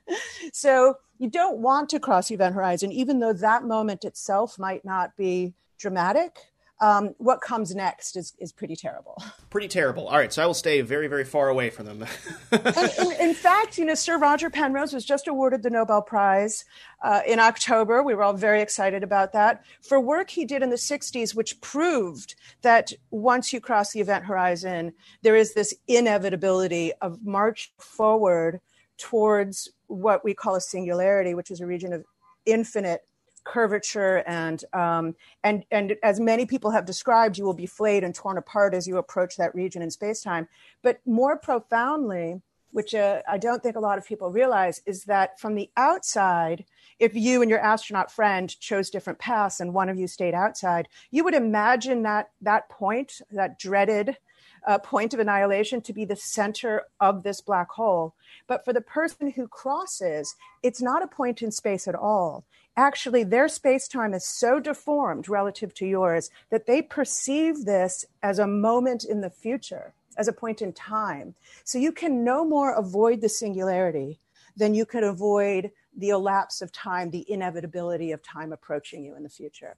so 0.52 0.98
you 1.18 1.30
don't 1.30 1.58
want 1.58 1.88
to 1.90 1.98
cross 1.98 2.28
the 2.28 2.34
event 2.34 2.54
horizon, 2.54 2.92
even 2.92 3.20
though 3.20 3.32
that 3.32 3.64
moment 3.64 4.04
itself 4.04 4.58
might 4.58 4.84
not 4.84 5.16
be 5.16 5.54
dramatic 5.78 6.50
um, 6.80 7.14
what 7.18 7.40
comes 7.40 7.74
next 7.74 8.16
is, 8.16 8.34
is 8.38 8.52
pretty 8.52 8.76
terrible. 8.76 9.22
Pretty 9.50 9.68
terrible. 9.68 10.08
All 10.08 10.18
right, 10.18 10.32
so 10.32 10.42
I 10.42 10.46
will 10.46 10.52
stay 10.52 10.82
very, 10.82 11.08
very 11.08 11.24
far 11.24 11.48
away 11.48 11.70
from 11.70 11.86
them. 11.86 12.06
in, 12.52 13.12
in, 13.20 13.34
fact, 13.34 13.78
you 13.78 13.86
know, 13.86 13.94
Sir 13.94 14.18
Roger 14.18 14.50
Penrose 14.50 14.92
was 14.92 15.06
just 15.06 15.26
awarded 15.26 15.62
the 15.62 15.70
Nobel 15.70 16.02
Prize 16.02 16.66
uh, 17.02 17.22
in 17.26 17.40
October. 17.40 18.02
We 18.02 18.14
were 18.14 18.22
all 18.22 18.34
very 18.34 18.60
excited 18.60 19.02
about 19.02 19.32
that 19.32 19.64
for 19.80 19.98
work 19.98 20.28
he 20.28 20.44
did 20.44 20.62
in 20.62 20.68
the 20.68 20.76
60s, 20.76 21.34
which 21.34 21.60
proved 21.62 22.34
that 22.60 22.92
once 23.10 23.52
you 23.54 23.60
cross 23.60 23.92
the 23.92 24.00
event 24.00 24.26
horizon, 24.26 24.92
there 25.22 25.34
is 25.34 25.54
this 25.54 25.74
inevitability 25.88 26.92
of 27.00 27.24
march 27.24 27.72
forward 27.78 28.60
towards 28.98 29.70
what 29.86 30.24
we 30.24 30.34
call 30.34 30.54
a 30.56 30.60
singularity, 30.60 31.34
which 31.34 31.50
is 31.50 31.60
a 31.60 31.66
region 31.66 31.94
of 31.94 32.04
infinite 32.44 33.07
curvature 33.48 34.22
and 34.26 34.64
um, 34.72 35.14
and 35.42 35.64
and 35.70 35.96
as 36.02 36.20
many 36.20 36.44
people 36.46 36.70
have 36.70 36.84
described, 36.84 37.38
you 37.38 37.44
will 37.44 37.54
be 37.64 37.66
flayed 37.66 38.04
and 38.04 38.14
torn 38.14 38.38
apart 38.38 38.74
as 38.74 38.86
you 38.86 38.98
approach 38.98 39.36
that 39.36 39.54
region 39.54 39.82
in 39.82 39.90
space-time. 39.90 40.46
But 40.82 41.00
more 41.06 41.36
profoundly, 41.38 42.42
which 42.70 42.94
uh, 42.94 43.22
I 43.26 43.38
don't 43.38 43.62
think 43.62 43.76
a 43.76 43.86
lot 43.88 43.98
of 43.98 44.06
people 44.06 44.30
realize, 44.30 44.82
is 44.84 45.04
that 45.04 45.40
from 45.40 45.54
the 45.54 45.70
outside, 45.76 46.64
if 46.98 47.14
you 47.14 47.40
and 47.42 47.50
your 47.50 47.60
astronaut 47.60 48.10
friend 48.12 48.46
chose 48.60 48.90
different 48.90 49.18
paths 49.18 49.60
and 49.60 49.72
one 49.72 49.88
of 49.88 49.98
you 49.98 50.06
stayed 50.06 50.34
outside, 50.34 50.88
you 51.10 51.24
would 51.24 51.34
imagine 51.34 52.02
that 52.02 52.30
that 52.42 52.68
point, 52.68 53.20
that 53.30 53.58
dreaded 53.58 54.16
uh, 54.66 54.78
point 54.78 55.14
of 55.14 55.20
annihilation, 55.20 55.80
to 55.82 55.92
be 55.92 56.04
the 56.04 56.16
center 56.16 56.82
of 57.00 57.22
this 57.22 57.40
black 57.40 57.70
hole. 57.70 58.14
But 58.46 58.64
for 58.64 58.72
the 58.72 58.80
person 58.80 59.30
who 59.30 59.48
crosses, 59.48 60.34
it's 60.62 60.82
not 60.82 61.02
a 61.02 61.08
point 61.08 61.42
in 61.42 61.50
space 61.50 61.86
at 61.88 61.94
all 61.94 62.44
actually 62.78 63.24
their 63.24 63.48
space 63.48 63.88
time 63.88 64.14
is 64.14 64.24
so 64.24 64.60
deformed 64.60 65.28
relative 65.28 65.74
to 65.74 65.84
yours 65.84 66.30
that 66.50 66.66
they 66.66 66.80
perceive 66.80 67.64
this 67.64 68.04
as 68.22 68.38
a 68.38 68.46
moment 68.46 69.04
in 69.04 69.20
the 69.20 69.28
future, 69.28 69.92
as 70.16 70.28
a 70.28 70.32
point 70.32 70.62
in 70.62 70.72
time. 70.72 71.34
So 71.64 71.76
you 71.76 71.90
can 71.90 72.24
no 72.24 72.44
more 72.44 72.72
avoid 72.72 73.20
the 73.20 73.28
singularity 73.28 74.20
than 74.56 74.74
you 74.74 74.86
can 74.86 75.02
avoid 75.02 75.72
the 75.96 76.10
elapse 76.10 76.62
of 76.62 76.70
time, 76.70 77.10
the 77.10 77.28
inevitability 77.28 78.12
of 78.12 78.22
time 78.22 78.52
approaching 78.52 79.04
you 79.04 79.16
in 79.16 79.24
the 79.24 79.28
future. 79.28 79.76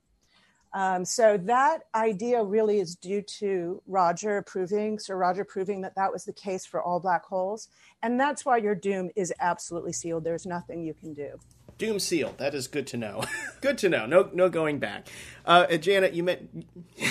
Um, 0.72 1.04
so 1.04 1.36
that 1.44 1.84
idea 1.94 2.42
really 2.42 2.78
is 2.78 2.94
due 2.94 3.22
to 3.22 3.82
Roger 3.86 4.42
proving, 4.42 4.98
Sir 4.98 5.16
Roger 5.16 5.44
proving 5.44 5.80
that 5.80 5.94
that 5.96 6.12
was 6.12 6.24
the 6.24 6.32
case 6.32 6.64
for 6.64 6.80
all 6.80 7.00
black 7.00 7.24
holes. 7.24 7.68
And 8.02 8.18
that's 8.18 8.44
why 8.44 8.58
your 8.58 8.74
doom 8.74 9.10
is 9.16 9.32
absolutely 9.40 9.92
sealed. 9.92 10.24
There's 10.24 10.46
nothing 10.46 10.82
you 10.82 10.94
can 10.94 11.12
do. 11.12 11.38
Doom 11.78 11.98
sealed. 11.98 12.38
That 12.38 12.54
is 12.54 12.68
good 12.68 12.86
to 12.88 12.96
know. 12.96 13.24
good 13.60 13.78
to 13.78 13.88
know. 13.88 14.06
No, 14.06 14.30
no 14.32 14.48
going 14.48 14.78
back. 14.78 15.08
Uh, 15.44 15.66
uh 15.70 15.76
Janet, 15.76 16.12
you 16.12 16.22
met, 16.22 16.42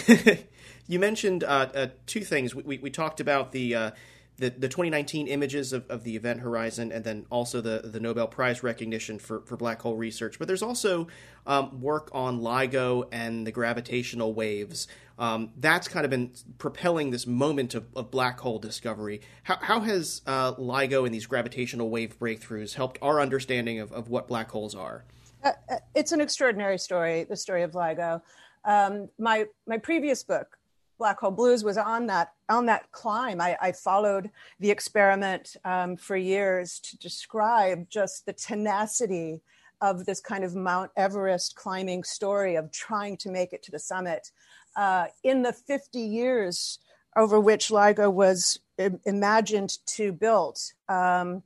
you 0.87 0.99
mentioned 0.99 1.43
uh, 1.43 1.67
uh, 1.73 1.87
two 2.05 2.21
things. 2.21 2.55
We, 2.55 2.63
we, 2.63 2.77
we, 2.77 2.89
talked 2.89 3.19
about 3.19 3.51
the 3.51 3.75
uh, 3.75 3.91
the, 4.39 4.49
the 4.49 4.67
2019 4.67 5.27
images 5.27 5.73
of, 5.73 5.89
of 5.89 6.03
the 6.03 6.15
event 6.15 6.39
horizon 6.39 6.91
and 6.91 7.03
then 7.03 7.25
also 7.29 7.61
the, 7.61 7.81
the 7.83 7.99
Nobel 7.99 8.27
Prize 8.27 8.63
recognition 8.63 9.19
for, 9.19 9.41
for 9.41 9.57
black 9.57 9.81
hole 9.81 9.95
research. 9.95 10.39
But 10.39 10.47
there's 10.47 10.63
also 10.63 11.07
um, 11.45 11.81
work 11.81 12.09
on 12.13 12.39
LIGO 12.39 13.07
and 13.11 13.45
the 13.45 13.51
gravitational 13.51 14.33
waves. 14.33 14.87
Um, 15.17 15.51
that's 15.57 15.87
kind 15.87 16.05
of 16.05 16.09
been 16.09 16.31
propelling 16.57 17.11
this 17.11 17.27
moment 17.27 17.75
of, 17.75 17.85
of 17.95 18.09
black 18.09 18.39
hole 18.39 18.59
discovery. 18.59 19.21
How, 19.43 19.57
how 19.61 19.79
has 19.81 20.21
uh, 20.25 20.53
LIGO 20.53 21.05
and 21.05 21.13
these 21.13 21.25
gravitational 21.25 21.89
wave 21.89 22.17
breakthroughs 22.17 22.75
helped 22.75 22.97
our 23.01 23.19
understanding 23.19 23.79
of, 23.79 23.91
of 23.91 24.09
what 24.09 24.27
black 24.27 24.49
holes 24.49 24.75
are? 24.75 25.03
Uh, 25.43 25.51
uh 25.69 25.75
it's 25.95 26.11
an 26.11 26.21
extraordinary 26.21 26.77
story, 26.77 27.25
the 27.25 27.35
story 27.35 27.63
of 27.63 27.71
LIGO. 27.73 28.21
Um, 28.65 29.09
my, 29.17 29.45
my 29.67 29.77
previous 29.77 30.23
book, 30.23 30.58
Black 30.99 31.19
Hole 31.19 31.31
Blues 31.31 31.63
was 31.63 31.77
on 31.77 32.05
that 32.07 32.33
on 32.49 32.67
that 32.67 32.91
climb. 32.91 33.41
I, 33.41 33.57
I 33.61 33.71
followed 33.71 34.29
the 34.59 34.69
experiment 34.69 35.55
um, 35.65 35.95
for 35.95 36.17
years 36.17 36.79
to 36.81 36.97
describe 36.97 37.89
just 37.89 38.25
the 38.25 38.33
tenacity 38.33 39.41
of 39.81 40.05
this 40.05 40.19
kind 40.19 40.43
of 40.43 40.55
Mount 40.55 40.91
Everest 40.97 41.55
climbing 41.55 42.03
story 42.03 42.55
of 42.55 42.71
trying 42.71 43.15
to 43.17 43.29
make 43.29 43.53
it 43.53 43.63
to 43.63 43.71
the 43.71 43.79
summit. 43.79 44.31
Uh, 44.75 45.07
in 45.23 45.41
the 45.41 45.53
50 45.53 45.99
years 45.99 46.79
over 47.15 47.39
which 47.39 47.69
LIGO 47.69 48.11
was 48.11 48.59
imagined 49.05 49.77
to 49.85 50.11
build, 50.11 50.59
um, 50.89 51.41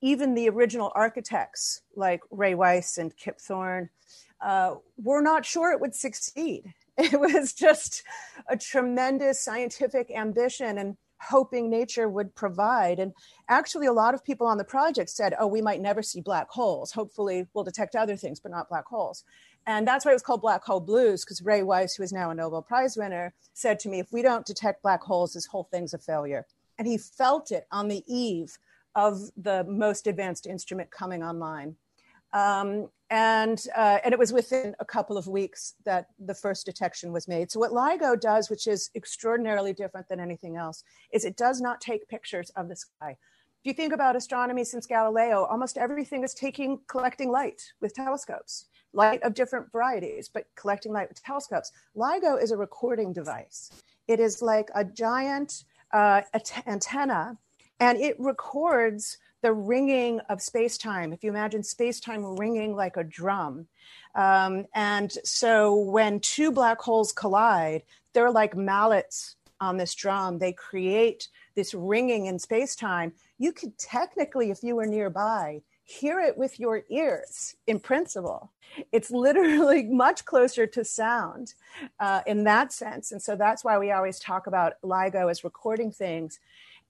even 0.00 0.34
the 0.34 0.48
original 0.48 0.92
architects 0.94 1.80
like 1.94 2.20
Rai 2.30 2.54
Weiss 2.54 2.98
and 2.98 3.16
Kip 3.16 3.40
Thorne 3.40 3.88
uh, 4.40 4.74
were 5.02 5.22
not 5.22 5.46
sure 5.46 5.72
it 5.72 5.80
would 5.80 5.94
succeed. 5.94 6.74
it 7.12 7.20
was 7.20 7.52
just 7.52 8.02
a 8.48 8.56
tremendous 8.56 9.42
scientific 9.42 10.10
ambition 10.10 10.78
and 10.78 10.96
hoping 11.20 11.68
nature 11.68 12.08
would 12.08 12.34
provide. 12.34 12.98
And 12.98 13.12
actually, 13.48 13.86
a 13.86 13.92
lot 13.92 14.14
of 14.14 14.24
people 14.24 14.46
on 14.46 14.58
the 14.58 14.64
project 14.64 15.10
said, 15.10 15.34
oh, 15.38 15.46
we 15.46 15.62
might 15.62 15.80
never 15.80 16.02
see 16.02 16.20
black 16.20 16.48
holes. 16.48 16.92
Hopefully, 16.92 17.46
we'll 17.52 17.64
detect 17.64 17.96
other 17.96 18.16
things, 18.16 18.40
but 18.40 18.50
not 18.50 18.68
black 18.68 18.86
holes. 18.86 19.24
And 19.66 19.86
that's 19.86 20.04
why 20.04 20.12
it 20.12 20.14
was 20.14 20.22
called 20.22 20.42
Black 20.42 20.64
Hole 20.64 20.80
Blues, 20.80 21.24
because 21.24 21.42
Rai 21.42 21.62
Weiss, 21.62 21.94
who 21.94 22.04
is 22.04 22.12
now 22.12 22.30
a 22.30 22.34
Nobel 22.34 22.62
Prize 22.62 22.96
winner, 22.96 23.34
said 23.52 23.80
to 23.80 23.88
me, 23.88 23.98
if 23.98 24.12
we 24.12 24.22
don't 24.22 24.46
detect 24.46 24.82
black 24.82 25.02
holes, 25.02 25.32
this 25.32 25.46
whole 25.46 25.64
thing's 25.64 25.92
a 25.92 25.98
failure. 25.98 26.46
And 26.78 26.86
he 26.86 26.98
felt 26.98 27.50
it 27.50 27.66
on 27.72 27.88
the 27.88 28.04
eve 28.06 28.56
of 28.94 29.18
the 29.36 29.64
most 29.64 30.06
advanced 30.06 30.46
instrument 30.46 30.90
coming 30.90 31.22
online. 31.22 31.76
Um, 32.36 32.90
and 33.08 33.64
uh, 33.74 33.98
and 34.04 34.12
it 34.12 34.18
was 34.18 34.32
within 34.32 34.74
a 34.78 34.84
couple 34.84 35.16
of 35.16 35.26
weeks 35.26 35.74
that 35.84 36.08
the 36.18 36.34
first 36.34 36.66
detection 36.66 37.10
was 37.12 37.26
made. 37.28 37.50
So 37.50 37.60
what 37.60 37.70
LIGO 37.70 38.20
does, 38.20 38.50
which 38.50 38.66
is 38.66 38.90
extraordinarily 38.94 39.72
different 39.72 40.06
than 40.08 40.20
anything 40.20 40.56
else, 40.56 40.84
is 41.12 41.24
it 41.24 41.36
does 41.36 41.60
not 41.60 41.80
take 41.80 42.08
pictures 42.08 42.50
of 42.50 42.68
the 42.68 42.76
sky. 42.76 43.16
If 43.60 43.64
you 43.64 43.72
think 43.72 43.94
about 43.94 44.16
astronomy 44.16 44.64
since 44.64 44.86
Galileo, 44.86 45.44
almost 45.44 45.78
everything 45.78 46.24
is 46.24 46.34
taking 46.34 46.80
collecting 46.88 47.30
light 47.30 47.62
with 47.80 47.94
telescopes, 47.94 48.66
light 48.92 49.22
of 49.22 49.32
different 49.32 49.72
varieties, 49.72 50.28
but 50.28 50.44
collecting 50.56 50.92
light 50.92 51.08
with 51.08 51.22
telescopes. 51.22 51.72
LIGO 51.96 52.42
is 52.42 52.50
a 52.50 52.56
recording 52.56 53.14
device. 53.14 53.70
It 54.08 54.20
is 54.20 54.42
like 54.42 54.68
a 54.74 54.84
giant 54.84 55.64
uh, 55.92 56.20
antenna, 56.66 57.38
and 57.80 57.98
it 57.98 58.16
records 58.18 59.16
the 59.46 59.52
ringing 59.52 60.18
of 60.28 60.42
space 60.42 60.76
time. 60.76 61.12
If 61.12 61.22
you 61.22 61.30
imagine 61.30 61.62
space 61.62 62.00
time 62.00 62.36
ringing 62.36 62.74
like 62.74 62.96
a 62.96 63.04
drum. 63.04 63.68
Um, 64.16 64.66
and 64.74 65.12
so 65.22 65.72
when 65.72 66.18
two 66.18 66.50
black 66.50 66.80
holes 66.80 67.12
collide, 67.12 67.84
they're 68.12 68.32
like 68.32 68.56
mallets 68.56 69.36
on 69.60 69.76
this 69.76 69.94
drum. 69.94 70.40
They 70.40 70.52
create 70.52 71.28
this 71.54 71.74
ringing 71.74 72.26
in 72.26 72.40
space 72.40 72.74
time. 72.74 73.12
You 73.38 73.52
could 73.52 73.78
technically, 73.78 74.50
if 74.50 74.64
you 74.64 74.74
were 74.74 74.84
nearby, 74.84 75.62
hear 75.84 76.18
it 76.18 76.36
with 76.36 76.58
your 76.58 76.82
ears 76.90 77.54
in 77.68 77.78
principle. 77.78 78.50
It's 78.90 79.12
literally 79.12 79.84
much 79.88 80.24
closer 80.24 80.66
to 80.66 80.84
sound 80.84 81.54
uh, 82.00 82.22
in 82.26 82.42
that 82.42 82.72
sense. 82.72 83.12
And 83.12 83.22
so 83.22 83.36
that's 83.36 83.62
why 83.62 83.78
we 83.78 83.92
always 83.92 84.18
talk 84.18 84.48
about 84.48 84.72
LIGO 84.82 85.30
as 85.30 85.44
recording 85.44 85.92
things. 85.92 86.40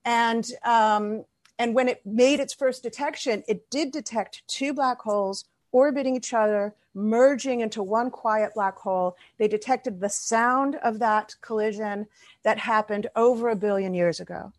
And 0.03 0.49
um, 0.63 1.25
And 1.59 1.73
when 1.73 1.87
it 1.87 2.05
made 2.05 2.39
its 2.39 2.53
first 2.53 2.83
detection, 2.83 3.43
it 3.47 3.69
did 3.69 3.91
detect 3.91 4.43
two 4.47 4.73
black 4.73 5.01
holes 5.01 5.45
orbiting 5.71 6.15
each 6.15 6.33
other, 6.33 6.73
merging 6.93 7.61
into 7.61 7.83
one 7.83 8.09
quiet 8.09 8.53
black 8.53 8.77
hole. 8.77 9.17
They 9.37 9.47
detected 9.47 9.99
the 9.99 10.09
sound 10.09 10.75
of 10.75 10.99
that 10.99 11.35
collision 11.41 12.07
that 12.43 12.57
happened 12.57 13.07
over 13.15 13.49
a 13.49 13.55
billion 13.55 13.93
years 13.93 14.19
ago. 14.19 14.53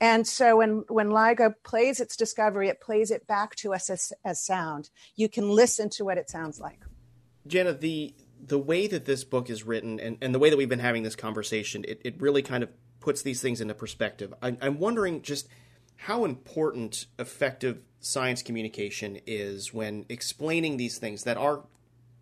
And 0.00 0.26
so 0.26 0.58
when, 0.58 0.84
when 0.88 1.10
LIGO 1.10 1.54
plays 1.62 2.00
its 2.00 2.16
discovery, 2.16 2.68
it 2.68 2.80
plays 2.80 3.10
it 3.10 3.26
back 3.26 3.54
to 3.56 3.74
us 3.74 3.90
as, 3.90 4.12
as 4.24 4.40
sound. 4.40 4.90
You 5.16 5.28
can 5.28 5.50
listen 5.50 5.88
to 5.90 6.04
what 6.04 6.18
it 6.18 6.30
sounds 6.30 6.60
like. 6.60 6.80
Jenna, 7.46 7.72
the 7.72 8.14
the 8.44 8.58
way 8.58 8.88
that 8.88 9.04
this 9.04 9.22
book 9.22 9.48
is 9.48 9.62
written 9.62 10.00
and, 10.00 10.18
and 10.20 10.34
the 10.34 10.38
way 10.38 10.50
that 10.50 10.56
we've 10.56 10.68
been 10.68 10.80
having 10.80 11.04
this 11.04 11.14
conversation, 11.14 11.84
it, 11.86 12.00
it 12.04 12.20
really 12.20 12.42
kind 12.42 12.64
of 12.64 12.70
puts 12.98 13.22
these 13.22 13.40
things 13.40 13.60
into 13.60 13.72
perspective. 13.72 14.34
I, 14.42 14.56
I'm 14.60 14.80
wondering 14.80 15.22
just 15.22 15.46
how 16.02 16.24
important 16.24 17.06
effective 17.20 17.80
science 18.00 18.42
communication 18.42 19.20
is 19.24 19.72
when 19.72 20.04
explaining 20.08 20.76
these 20.76 20.98
things 20.98 21.22
that 21.22 21.36
are 21.36 21.62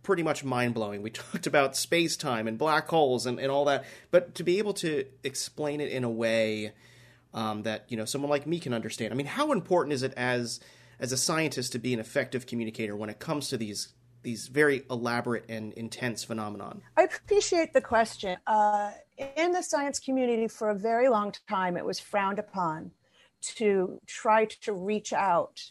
pretty 0.03 0.23
much 0.23 0.45
mind 0.45 0.75
blowing. 0.75 1.01
We 1.01 1.11
talked 1.11 1.47
about 1.47 1.77
space 1.77 2.15
time 2.15 2.47
and 2.47 2.59
black 2.59 2.89
holes 2.89 3.25
and, 3.25 3.41
and 3.41 3.51
all 3.51 3.65
that, 3.65 3.85
but 4.11 4.35
to 4.35 4.45
be 4.45 4.59
able 4.59 4.75
to 4.75 5.07
explain 5.25 5.81
it 5.81 5.91
in 5.91 6.05
a 6.05 6.11
way 6.11 6.73
um, 7.33 7.63
that 7.63 7.87
you 7.89 7.97
know 7.97 8.05
someone 8.05 8.29
like 8.29 8.47
me 8.47 8.61
can 8.61 8.75
understand. 8.75 9.15
I 9.15 9.17
mean, 9.17 9.27
how 9.27 9.51
important 9.51 9.95
is 9.95 10.03
it 10.03 10.13
as 10.15 10.61
as 10.99 11.11
a 11.13 11.17
scientist 11.17 11.73
to 11.73 11.79
be 11.79 11.95
an 11.95 12.01
effective 12.01 12.47
communicator 12.47 12.95
when 12.95 13.09
it 13.09 13.19
comes 13.19 13.49
to 13.49 13.57
these 13.57 13.95
these 14.23 14.49
very 14.49 14.83
elaborate 14.91 15.47
and 15.49 15.73
intense 15.73 16.23
phenomenon? 16.23 16.83
I 16.99 17.05
appreciate 17.05 17.73
the 17.73 17.81
question. 17.81 18.37
Uh, 18.47 18.91
in 19.37 19.53
the 19.53 19.63
science 19.63 19.99
community, 19.99 20.49
for 20.49 20.69
a 20.69 20.75
very 20.75 21.09
long 21.09 21.33
time, 21.49 21.79
it 21.79 21.85
was 21.87 21.99
frowned 21.99 22.39
upon 22.39 22.91
to 23.43 24.01
try 24.07 24.45
to 24.45 24.73
reach 24.73 25.13
out 25.13 25.63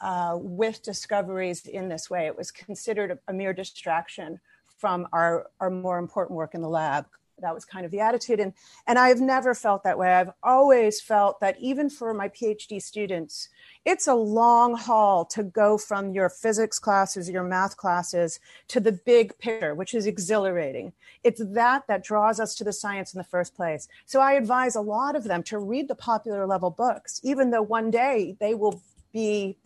uh, 0.00 0.36
with 0.40 0.82
discoveries 0.82 1.66
in 1.66 1.88
this 1.88 2.08
way. 2.08 2.26
It 2.26 2.36
was 2.36 2.50
considered 2.50 3.10
a, 3.10 3.18
a 3.28 3.32
mere 3.32 3.52
distraction 3.52 4.40
from 4.78 5.08
our, 5.12 5.50
our 5.60 5.70
more 5.70 5.98
important 5.98 6.36
work 6.36 6.54
in 6.54 6.62
the 6.62 6.68
lab. 6.68 7.06
That 7.40 7.54
was 7.54 7.64
kind 7.64 7.84
of 7.84 7.92
the 7.92 8.00
attitude. 8.00 8.40
And 8.40 8.52
and 8.88 8.98
i've 8.98 9.20
never 9.20 9.54
felt 9.54 9.84
that 9.84 9.98
way. 9.98 10.12
I've 10.12 10.32
always 10.42 11.00
felt 11.00 11.38
that 11.40 11.56
even 11.60 11.88
for 11.88 12.12
my 12.12 12.28
phd 12.28 12.82
students 12.82 13.48
it's 13.88 14.06
a 14.06 14.14
long 14.14 14.76
haul 14.76 15.24
to 15.24 15.42
go 15.42 15.78
from 15.78 16.12
your 16.12 16.28
physics 16.28 16.78
classes 16.78 17.30
your 17.30 17.42
math 17.42 17.74
classes 17.78 18.38
to 18.68 18.80
the 18.80 18.92
big 18.92 19.36
picture 19.38 19.74
which 19.74 19.94
is 19.94 20.06
exhilarating 20.06 20.92
it's 21.24 21.42
that 21.42 21.86
that 21.86 22.04
draws 22.04 22.38
us 22.38 22.54
to 22.54 22.62
the 22.64 22.72
science 22.72 23.14
in 23.14 23.18
the 23.18 23.24
first 23.24 23.54
place 23.56 23.88
so 24.04 24.20
i 24.20 24.32
advise 24.32 24.76
a 24.76 24.80
lot 24.80 25.16
of 25.16 25.24
them 25.24 25.42
to 25.42 25.58
read 25.58 25.88
the 25.88 25.94
popular 25.94 26.46
level 26.46 26.68
books 26.68 27.18
even 27.24 27.50
though 27.50 27.62
one 27.62 27.90
day 27.90 28.36
they 28.38 28.54
will 28.54 28.82
be 29.10 29.56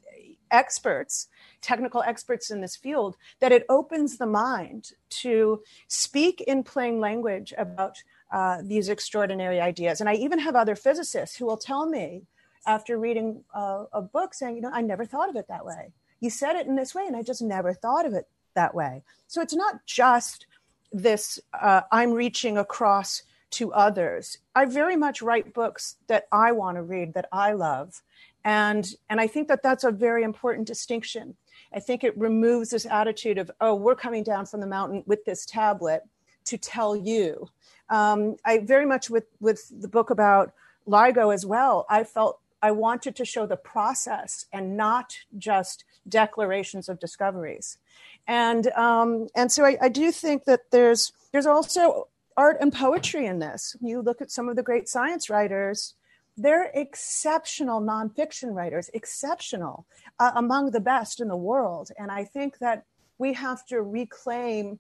experts 0.52 1.26
technical 1.61 2.02
experts 2.02 2.48
in 2.48 2.61
this 2.61 2.76
field 2.76 3.16
that 3.40 3.50
it 3.50 3.66
opens 3.68 4.18
the 4.18 4.26
mind 4.26 4.92
to 5.08 5.61
speak 5.88 6.40
in 6.42 6.62
plain 6.62 7.00
language 7.00 7.52
about 7.58 8.00
uh, 8.32 8.62
these 8.62 8.88
extraordinary 8.88 9.61
ideas. 9.61 10.00
And 10.00 10.08
I 10.08 10.14
even 10.14 10.38
have 10.38 10.56
other 10.56 10.74
physicists 10.74 11.37
who 11.37 11.44
will 11.44 11.58
tell 11.58 11.87
me 11.87 12.22
after 12.66 12.98
reading 12.98 13.44
uh, 13.55 13.85
a 13.92 14.03
book 14.03 14.35
saying, 14.35 14.57
you 14.57 14.62
know, 14.62 14.70
I 14.72 14.81
never 14.81 15.05
thought 15.05 15.29
of 15.29 15.37
it 15.37 15.48
that 15.48 15.64
way. 15.64 15.92
You 16.20 16.31
said 16.31 16.57
it 16.57 16.66
in 16.66 16.77
this 16.77 16.94
way, 16.94 17.07
and 17.07 17.16
I 17.16 17.22
just 17.22 17.42
never 17.42 17.72
thought 17.72 18.07
of 18.07 18.14
it 18.14 18.29
that 18.55 18.75
way. 18.75 19.03
So 19.27 19.40
it's 19.40 19.55
not 19.55 19.85
just 19.87 20.46
this 20.92 21.40
uh, 21.59 21.83
I'm 21.90 22.12
reaching 22.12 22.59
across 22.59 23.22
to 23.53 23.72
others. 23.72 24.38
I 24.55 24.66
very 24.66 24.96
much 24.96 25.22
write 25.22 25.53
books 25.53 25.96
that 26.07 26.27
I 26.33 26.53
want 26.53 26.77
to 26.77 26.83
read, 26.83 27.14
that 27.14 27.29
I 27.33 27.53
love. 27.53 28.03
And, 28.44 28.94
and 29.09 29.20
I 29.20 29.27
think 29.27 29.48
that 29.48 29.62
that's 29.62 29.85
a 29.85 29.90
very 29.90 30.22
important 30.22 30.66
distinction 30.66 31.37
I 31.75 31.81
think 31.81 32.05
it 32.05 32.16
removes 32.18 32.70
this 32.70 32.87
attitude 32.87 33.38
of, 33.38 33.51
oh, 33.61 33.75
we're 33.75 33.94
coming 33.94 34.22
down 34.22 34.46
from 34.46 34.61
the 34.61 34.66
mountain 34.66 35.03
with 35.07 35.25
this 35.25 35.46
tablet 35.46 36.03
to 36.44 36.59
tell 36.59 36.94
you. 36.96 37.48
Um, 37.88 38.37
I 38.44 38.59
very 38.59 38.87
much 38.87 39.11
with 39.11 39.25
with 39.40 39.70
the 39.81 39.88
book 39.88 40.11
about 40.11 40.53
LIGO 40.87 41.33
as 41.33 41.44
well. 41.46 41.87
I 41.88 42.05
felt 42.05 42.40
I 42.62 42.70
wanted 42.70 43.16
to 43.16 43.25
show 43.25 43.46
the 43.46 43.57
process 43.57 44.46
and 44.53 44.77
not 44.77 45.16
just 45.37 45.85
declarations 46.09 46.88
of 46.88 47.01
discoveries, 47.01 47.79
and 48.27 48.68
um, 48.72 49.29
and 49.35 49.51
so 49.51 49.64
I, 49.64 49.77
I 49.81 49.88
do 49.88 50.12
think 50.12 50.44
that 50.44 50.70
there's 50.70 51.12
there's 51.33 51.46
also 51.46 52.09
art 52.37 52.59
and 52.61 52.72
poetry 52.72 53.27
in 53.27 53.40
this. 53.40 53.77
You 53.81 54.01
look 54.01 54.22
at 54.22 54.31
some 54.31 54.48
of 54.48 54.57
the 54.57 54.62
great 54.62 54.88
science 54.88 55.29
writers 55.29 55.94
they're 56.37 56.70
exceptional 56.75 57.81
nonfiction 57.81 58.55
writers, 58.55 58.90
exceptional, 58.94 59.87
uh, 60.18 60.33
among 60.35 60.70
the 60.70 60.81
best 60.81 61.20
in 61.20 61.29
the 61.29 61.37
world. 61.37 61.90
And 61.98 62.11
I 62.11 62.25
think 62.25 62.59
that 62.59 62.85
we 63.18 63.35
have 63.35 63.66
to 63.66 63.83
reclaim 63.83 64.79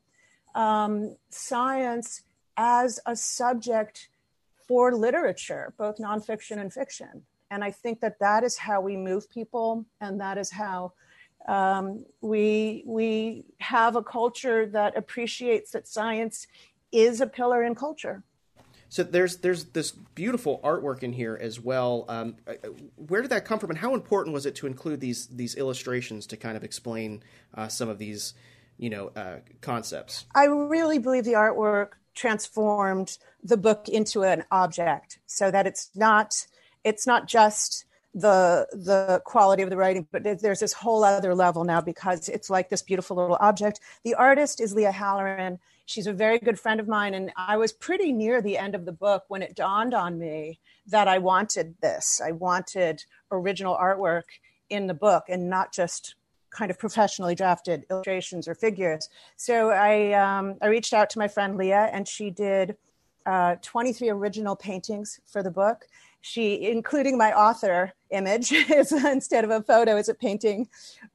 um, 0.54 1.16
science 1.30 2.22
as 2.56 3.00
a 3.06 3.16
subject 3.16 4.08
for 4.66 4.94
literature, 4.94 5.74
both 5.76 5.98
nonfiction 5.98 6.58
and 6.58 6.72
fiction. 6.72 7.22
And 7.52 7.62
I 7.62 7.70
think 7.70 8.00
that 8.00 8.18
that 8.20 8.44
is 8.44 8.56
how 8.56 8.80
we 8.80 8.96
move 8.96 9.28
people, 9.28 9.84
and 10.00 10.18
that 10.22 10.38
is 10.38 10.50
how 10.50 10.94
um, 11.46 12.06
we 12.22 12.82
we 12.86 13.44
have 13.58 13.94
a 13.94 14.02
culture 14.02 14.64
that 14.68 14.96
appreciates 14.96 15.72
that 15.72 15.86
science 15.86 16.46
is 16.90 17.20
a 17.20 17.26
pillar 17.26 17.62
in 17.62 17.74
culture. 17.74 18.22
So 18.88 19.02
there's 19.02 19.36
there's 19.38 19.64
this 19.66 19.90
beautiful 19.90 20.60
artwork 20.64 21.02
in 21.02 21.12
here 21.12 21.38
as 21.38 21.60
well. 21.60 22.06
Um, 22.08 22.36
uh, 22.48 22.54
where 22.96 23.20
did 23.20 23.30
that 23.32 23.44
come 23.44 23.58
from, 23.58 23.68
and 23.68 23.78
how 23.78 23.92
important 23.94 24.32
was 24.32 24.46
it 24.46 24.54
to 24.56 24.66
include 24.66 25.00
these 25.00 25.26
these 25.26 25.54
illustrations 25.54 26.26
to 26.28 26.38
kind 26.38 26.56
of 26.56 26.64
explain 26.64 27.22
uh, 27.52 27.68
some 27.68 27.90
of 27.90 27.98
these, 27.98 28.32
you 28.78 28.88
know, 28.88 29.08
uh, 29.14 29.40
concepts? 29.60 30.24
I 30.34 30.46
really 30.46 30.98
believe 30.98 31.24
the 31.24 31.34
artwork 31.34 31.88
transformed 32.14 33.18
the 33.44 33.58
book 33.58 33.90
into 33.90 34.22
an 34.22 34.44
object, 34.50 35.18
so 35.26 35.50
that 35.50 35.66
it's 35.66 35.90
not 35.94 36.46
it's 36.84 37.06
not 37.06 37.26
just 37.26 37.84
the 38.14 38.66
the 38.72 39.22
quality 39.24 39.62
of 39.62 39.70
the 39.70 39.76
writing 39.76 40.06
but 40.12 40.22
there's 40.22 40.60
this 40.60 40.74
whole 40.74 41.02
other 41.02 41.34
level 41.34 41.64
now 41.64 41.80
because 41.80 42.28
it's 42.28 42.50
like 42.50 42.68
this 42.68 42.82
beautiful 42.82 43.16
little 43.16 43.38
object 43.40 43.80
the 44.04 44.14
artist 44.14 44.60
is 44.60 44.74
lia 44.74 44.92
halloran 44.92 45.58
She's 45.86 46.06
a 46.06 46.12
very 46.12 46.38
good 46.38 46.58
friend 46.58 46.80
of 46.80 46.88
mine. 46.88 47.14
And 47.14 47.32
I 47.36 47.56
was 47.56 47.72
pretty 47.72 48.12
near 48.12 48.40
the 48.40 48.58
end 48.58 48.74
of 48.74 48.84
the 48.84 48.92
book 48.92 49.24
when 49.28 49.42
it 49.42 49.54
dawned 49.54 49.94
on 49.94 50.18
me 50.18 50.60
that 50.86 51.08
I 51.08 51.18
wanted 51.18 51.74
this. 51.80 52.20
I 52.24 52.32
wanted 52.32 53.04
original 53.30 53.76
artwork 53.76 54.22
in 54.70 54.86
the 54.86 54.94
book 54.94 55.24
and 55.28 55.50
not 55.50 55.72
just 55.72 56.14
kind 56.50 56.70
of 56.70 56.78
professionally 56.78 57.34
drafted 57.34 57.84
illustrations 57.90 58.46
or 58.46 58.54
figures. 58.54 59.08
So 59.36 59.70
I, 59.70 60.12
um, 60.12 60.56
I 60.62 60.66
reached 60.66 60.92
out 60.92 61.10
to 61.10 61.18
my 61.18 61.28
friend 61.28 61.56
Lia, 61.56 61.90
and 61.92 62.06
she 62.06 62.30
did 62.30 62.76
uh, 63.24 63.56
23 63.62 64.10
original 64.10 64.56
paintings 64.56 65.20
for 65.26 65.42
the 65.42 65.50
book 65.50 65.86
she, 66.22 66.70
including 66.70 67.18
my 67.18 67.32
author 67.32 67.92
image, 68.10 68.52
is 68.70 68.92
instead 68.92 69.44
of 69.44 69.50
a 69.50 69.62
photo, 69.62 69.96
is 69.96 70.08
a 70.08 70.14
painting 70.14 70.68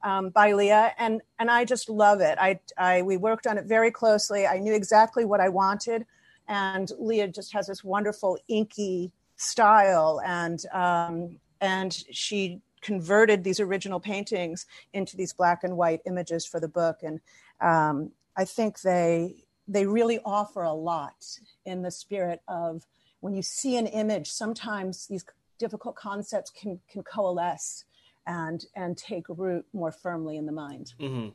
um, 0.04 0.28
by 0.28 0.52
Lia, 0.52 0.94
and 0.98 1.20
and 1.40 1.50
I 1.50 1.64
just 1.64 1.88
love 1.88 2.20
it. 2.20 2.38
I, 2.38 2.60
I 2.76 3.02
we 3.02 3.16
worked 3.16 3.46
on 3.46 3.58
it 3.58 3.64
very 3.64 3.90
closely. 3.90 4.46
I 4.46 4.58
knew 4.58 4.74
exactly 4.74 5.24
what 5.24 5.40
I 5.40 5.48
wanted, 5.48 6.06
and 6.46 6.92
Lia 6.98 7.26
just 7.28 7.52
has 7.54 7.66
this 7.66 7.82
wonderful 7.82 8.38
inky 8.48 9.10
style, 9.36 10.20
and 10.24 10.62
um, 10.72 11.40
and 11.60 11.92
she 12.12 12.60
converted 12.82 13.42
these 13.42 13.58
original 13.58 13.98
paintings 13.98 14.66
into 14.92 15.16
these 15.16 15.32
black 15.32 15.64
and 15.64 15.76
white 15.76 16.00
images 16.06 16.44
for 16.44 16.60
the 16.60 16.68
book, 16.68 16.98
and 17.02 17.20
um, 17.60 18.12
I 18.36 18.44
think 18.44 18.82
they 18.82 19.46
they 19.66 19.86
really 19.86 20.20
offer 20.24 20.62
a 20.62 20.72
lot 20.72 21.24
in 21.64 21.80
the 21.82 21.90
spirit 21.90 22.40
of 22.46 22.84
when 23.20 23.34
you 23.34 23.42
see 23.42 23.76
an 23.76 23.86
image, 23.86 24.30
sometimes 24.30 25.06
these 25.06 25.24
difficult 25.58 25.96
concepts 25.96 26.50
can, 26.50 26.80
can 26.90 27.02
coalesce 27.02 27.84
and, 28.26 28.64
and 28.76 28.96
take 28.96 29.24
root 29.28 29.64
more 29.72 29.90
firmly 29.90 30.36
in 30.36 30.46
the 30.46 30.52
mind. 30.52 30.92
Mm-hmm. 31.00 31.28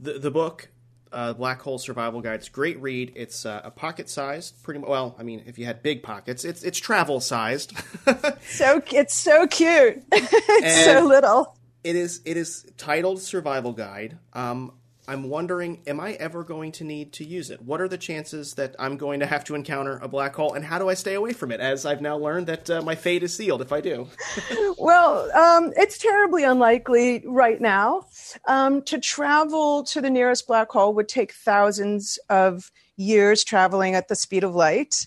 The, 0.00 0.18
the 0.18 0.30
book, 0.30 0.68
uh, 1.12 1.32
Black 1.32 1.62
Hole 1.62 1.78
Survival 1.78 2.20
Guide, 2.20 2.34
it's 2.34 2.48
a 2.48 2.50
great 2.50 2.80
read. 2.80 3.12
It's 3.14 3.46
uh, 3.46 3.60
a 3.64 3.70
pocket 3.70 4.08
sized, 4.08 4.62
pretty 4.62 4.80
well. 4.80 5.14
I 5.18 5.22
mean, 5.22 5.44
if 5.46 5.58
you 5.58 5.64
had 5.64 5.82
big 5.82 6.02
pockets, 6.02 6.44
it's 6.44 6.62
it's 6.64 6.78
travel 6.78 7.20
sized. 7.20 7.72
so 8.42 8.82
it's 8.92 9.14
so 9.14 9.46
cute. 9.46 10.02
it's 10.12 10.76
and 10.76 10.84
so 10.84 11.06
little. 11.06 11.56
It 11.84 11.96
is 11.96 12.20
it 12.24 12.36
is 12.36 12.66
titled 12.76 13.20
Survival 13.20 13.72
Guide. 13.72 14.18
Um, 14.32 14.72
I'm 15.06 15.28
wondering, 15.28 15.80
am 15.86 16.00
I 16.00 16.12
ever 16.12 16.44
going 16.44 16.72
to 16.72 16.84
need 16.84 17.12
to 17.14 17.24
use 17.24 17.50
it? 17.50 17.60
What 17.60 17.80
are 17.80 17.88
the 17.88 17.98
chances 17.98 18.54
that 18.54 18.74
I'm 18.78 18.96
going 18.96 19.20
to 19.20 19.26
have 19.26 19.44
to 19.44 19.54
encounter 19.54 19.98
a 20.02 20.08
black 20.08 20.34
hole, 20.34 20.54
and 20.54 20.64
how 20.64 20.78
do 20.78 20.88
I 20.88 20.94
stay 20.94 21.14
away 21.14 21.32
from 21.32 21.52
it? 21.52 21.60
As 21.60 21.84
I've 21.84 22.00
now 22.00 22.16
learned 22.16 22.46
that 22.46 22.70
uh, 22.70 22.82
my 22.82 22.94
fate 22.94 23.22
is 23.22 23.34
sealed 23.34 23.60
if 23.60 23.72
I 23.72 23.80
do. 23.80 24.08
well, 24.78 25.30
um, 25.32 25.72
it's 25.76 25.98
terribly 25.98 26.44
unlikely 26.44 27.22
right 27.26 27.60
now. 27.60 28.06
Um, 28.48 28.82
to 28.82 28.98
travel 28.98 29.84
to 29.84 30.00
the 30.00 30.10
nearest 30.10 30.46
black 30.46 30.70
hole 30.70 30.94
would 30.94 31.08
take 31.08 31.32
thousands 31.32 32.18
of 32.30 32.70
years 32.96 33.44
traveling 33.44 33.94
at 33.94 34.08
the 34.08 34.16
speed 34.16 34.44
of 34.44 34.54
light. 34.54 35.06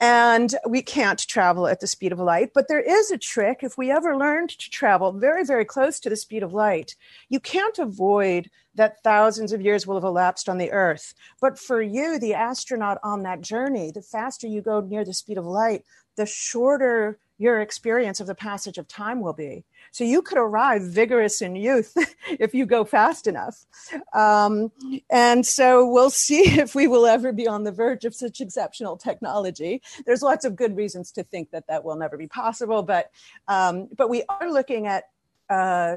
and 0.00 0.54
we 0.68 0.80
can't 0.80 1.26
travel 1.26 1.66
at 1.66 1.80
the 1.80 1.86
speed 1.86 2.12
of 2.12 2.20
light. 2.20 2.50
But 2.54 2.68
there 2.68 2.80
is 2.80 3.10
a 3.10 3.18
trick. 3.18 3.60
If 3.62 3.76
we 3.76 3.90
ever 3.90 4.16
learned 4.16 4.50
to 4.50 4.70
travel 4.70 5.12
very, 5.12 5.44
very 5.44 5.64
close 5.64 5.98
to 6.00 6.10
the 6.10 6.16
speed 6.16 6.42
of 6.42 6.52
light, 6.52 6.94
you 7.28 7.40
can't 7.40 7.78
avoid 7.78 8.48
that 8.76 9.02
thousands 9.02 9.52
of 9.52 9.60
years 9.60 9.86
will 9.86 9.96
have 9.96 10.04
elapsed 10.04 10.48
on 10.48 10.58
the 10.58 10.70
Earth. 10.70 11.14
But 11.40 11.58
for 11.58 11.82
you, 11.82 12.18
the 12.18 12.34
astronaut 12.34 12.98
on 13.02 13.24
that 13.24 13.40
journey, 13.40 13.90
the 13.90 14.02
faster 14.02 14.46
you 14.46 14.62
go 14.62 14.80
near 14.80 15.04
the 15.04 15.14
speed 15.14 15.36
of 15.36 15.46
light, 15.46 15.84
the 16.16 16.26
shorter 16.26 17.18
your 17.38 17.60
experience 17.60 18.20
of 18.20 18.26
the 18.26 18.34
passage 18.34 18.78
of 18.78 18.86
time 18.88 19.20
will 19.20 19.32
be. 19.32 19.64
So 19.90 20.04
you 20.04 20.22
could 20.22 20.38
arrive 20.38 20.82
vigorous 20.82 21.42
in 21.42 21.56
youth 21.56 21.96
if 22.28 22.54
you 22.54 22.66
go 22.66 22.84
fast 22.84 23.26
enough. 23.26 23.64
Um, 24.12 24.72
and 25.10 25.46
so 25.46 25.88
we'll 25.88 26.10
see 26.26 26.42
if 26.58 26.74
we 26.74 26.86
will 26.86 27.06
ever 27.06 27.32
be 27.32 27.46
on 27.46 27.64
the 27.64 27.72
verge 27.72 28.04
of 28.04 28.14
such 28.14 28.40
exceptional 28.40 28.96
technology. 28.96 29.82
There's 30.06 30.22
lots 30.22 30.44
of 30.44 30.56
good 30.56 30.76
reasons 30.76 31.12
to 31.12 31.22
think 31.22 31.50
that 31.50 31.66
that 31.68 31.84
will 31.84 31.96
never 31.96 32.16
be 32.16 32.26
possible, 32.26 32.82
but 32.82 33.10
um, 33.46 33.88
but 33.96 34.08
we 34.08 34.22
are 34.28 34.50
looking 34.50 34.86
at. 34.86 35.04
Uh, 35.48 35.96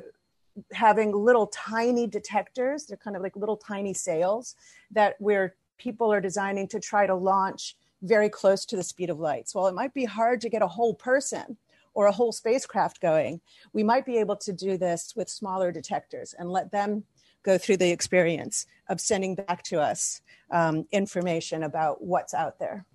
having 0.73 1.13
little 1.13 1.47
tiny 1.47 2.05
detectors 2.05 2.85
they're 2.85 2.97
kind 2.97 3.15
of 3.15 3.21
like 3.21 3.37
little 3.37 3.55
tiny 3.55 3.93
sails 3.93 4.55
that 4.91 5.15
where 5.19 5.55
people 5.77 6.11
are 6.11 6.21
designing 6.21 6.67
to 6.67 6.79
try 6.79 7.07
to 7.07 7.15
launch 7.15 7.75
very 8.01 8.29
close 8.29 8.65
to 8.65 8.75
the 8.75 8.83
speed 8.83 9.09
of 9.09 9.19
light. 9.19 9.49
So 9.49 9.59
while 9.59 9.69
it 9.69 9.75
might 9.75 9.93
be 9.93 10.05
hard 10.05 10.41
to 10.41 10.49
get 10.49 10.61
a 10.61 10.67
whole 10.67 10.93
person 10.93 11.57
or 11.93 12.07
a 12.07 12.11
whole 12.11 12.31
spacecraft 12.31 13.01
going, 13.01 13.41
we 13.73 13.83
might 13.83 14.05
be 14.05 14.17
able 14.17 14.35
to 14.37 14.53
do 14.53 14.77
this 14.77 15.13
with 15.15 15.29
smaller 15.29 15.71
detectors 15.71 16.33
and 16.37 16.51
let 16.51 16.71
them 16.71 17.03
go 17.43 17.57
through 17.57 17.77
the 17.77 17.91
experience 17.91 18.65
of 18.89 19.01
sending 19.01 19.35
back 19.35 19.63
to 19.63 19.81
us 19.81 20.21
um, 20.51 20.85
information 20.91 21.63
about 21.63 22.03
what's 22.03 22.33
out 22.33 22.59
there. 22.59 22.85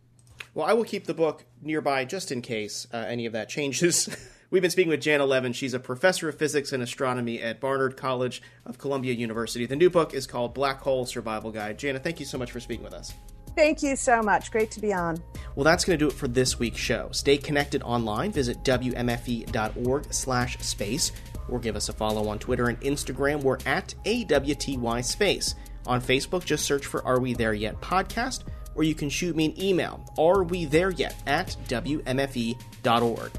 Well, 0.55 0.67
I 0.67 0.73
will 0.73 0.85
keep 0.85 1.07
the 1.07 1.15
book 1.15 1.45
nearby 1.63 2.05
just 2.05 2.31
in 2.31 2.43
case 2.43 2.87
uh, 2.93 2.99
any 2.99 3.27
of 3.27 3.33
that 3.33 3.49
changes. 3.49 4.09
We've 4.51 4.63
been 4.63 4.71
speaking 4.71 4.91
with 4.91 5.01
Janna 5.01 5.27
Levin. 5.27 5.53
She's 5.53 5.75
a 5.75 5.81
professor 5.81 6.29
of 6.29 6.39
physics 6.39 6.73
and 6.73 6.83
astronomy 6.83 7.43
at 7.43 7.61
Barnard 7.61 7.97
College 7.97 8.41
of 8.65 8.79
Columbia 8.79 9.13
University. 9.13 9.67
The 9.67 9.77
new 9.77 9.91
book 9.91 10.15
is 10.15 10.27
called 10.27 10.55
Black 10.55 10.81
Hole 10.81 11.05
Survival 11.05 11.51
Guide. 11.51 11.79
Janna, 11.79 12.03
thank 12.03 12.21
you 12.21 12.27
so 12.27 12.39
much 12.39 12.53
for 12.53 12.61
speaking 12.61 12.85
with 12.85 12.95
us. 12.95 13.13
Thank 13.57 13.83
you 13.83 13.97
so 13.97 14.23
much. 14.23 14.51
Great 14.51 14.71
to 14.73 14.81
be 14.81 14.93
on. 14.93 15.21
Well, 15.55 15.65
that's 15.65 15.85
going 15.85 15.99
to 15.99 16.05
do 16.05 16.09
it 16.09 16.15
for 16.15 16.29
this 16.29 16.59
week's 16.59 16.79
show. 16.79 17.09
Stay 17.13 17.39
connected 17.39 17.83
online. 17.83 18.31
Visit 18.31 18.63
wmfe.org 18.63 20.13
slash 20.13 20.59
space 20.59 21.13
or 21.49 21.59
give 21.59 21.75
us 21.75 21.89
a 21.89 21.93
follow 21.93 22.29
on 22.29 22.39
Twitter 22.39 22.69
and 22.69 22.79
Instagram. 22.83 23.43
We're 23.43 23.59
at 23.65 23.95
AWTY 24.05 25.03
Space. 25.05 25.55
On 25.87 26.01
Facebook, 26.01 26.45
just 26.45 26.67
search 26.67 26.85
for 26.85 27.05
Are 27.07 27.21
We 27.21 27.33
There 27.33 27.55
Yet 27.55 27.81
podcast, 27.81 28.43
or 28.75 28.83
you 28.83 28.95
can 28.95 29.09
shoot 29.09 29.37
me 29.37 29.47
an 29.47 29.63
email, 29.63 30.05
Are 30.19 30.43
We 30.43 30.65
There 30.65 30.91
Yet 30.91 31.15
at 31.27 31.57
WMFE.org. 31.69 33.31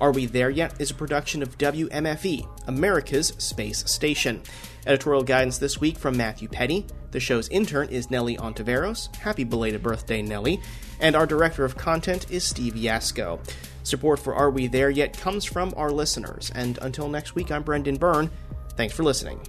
Are 0.00 0.12
We 0.12 0.24
There 0.24 0.48
Yet 0.48 0.80
is 0.80 0.90
a 0.90 0.94
production 0.94 1.42
of 1.42 1.58
WMFE, 1.58 2.48
America's 2.66 3.28
Space 3.36 3.84
Station. 3.90 4.42
Editorial 4.86 5.22
guidance 5.22 5.58
this 5.58 5.78
week 5.78 5.98
from 5.98 6.16
Matthew 6.16 6.48
Peddie. 6.48 6.86
The 7.10 7.20
show's 7.20 7.48
intern 7.50 7.88
is 7.90 8.10
Nellie 8.10 8.38
Ontiveros. 8.38 9.14
Happy 9.16 9.44
belated 9.44 9.82
birthday, 9.82 10.22
Nellie. 10.22 10.60
And 11.00 11.14
our 11.14 11.26
director 11.26 11.66
of 11.66 11.76
content 11.76 12.30
is 12.30 12.44
Steve 12.44 12.74
Yasko. 12.74 13.40
Support 13.82 14.20
for 14.20 14.34
Are 14.34 14.50
We 14.50 14.68
There 14.68 14.90
Yet 14.90 15.18
comes 15.18 15.44
from 15.44 15.74
our 15.76 15.90
listeners. 15.90 16.50
And 16.54 16.78
until 16.80 17.08
next 17.08 17.34
week, 17.34 17.50
I'm 17.50 17.62
Brendan 17.62 17.96
Byrne. 17.96 18.30
Thanks 18.76 18.94
for 18.94 19.02
listening. 19.02 19.40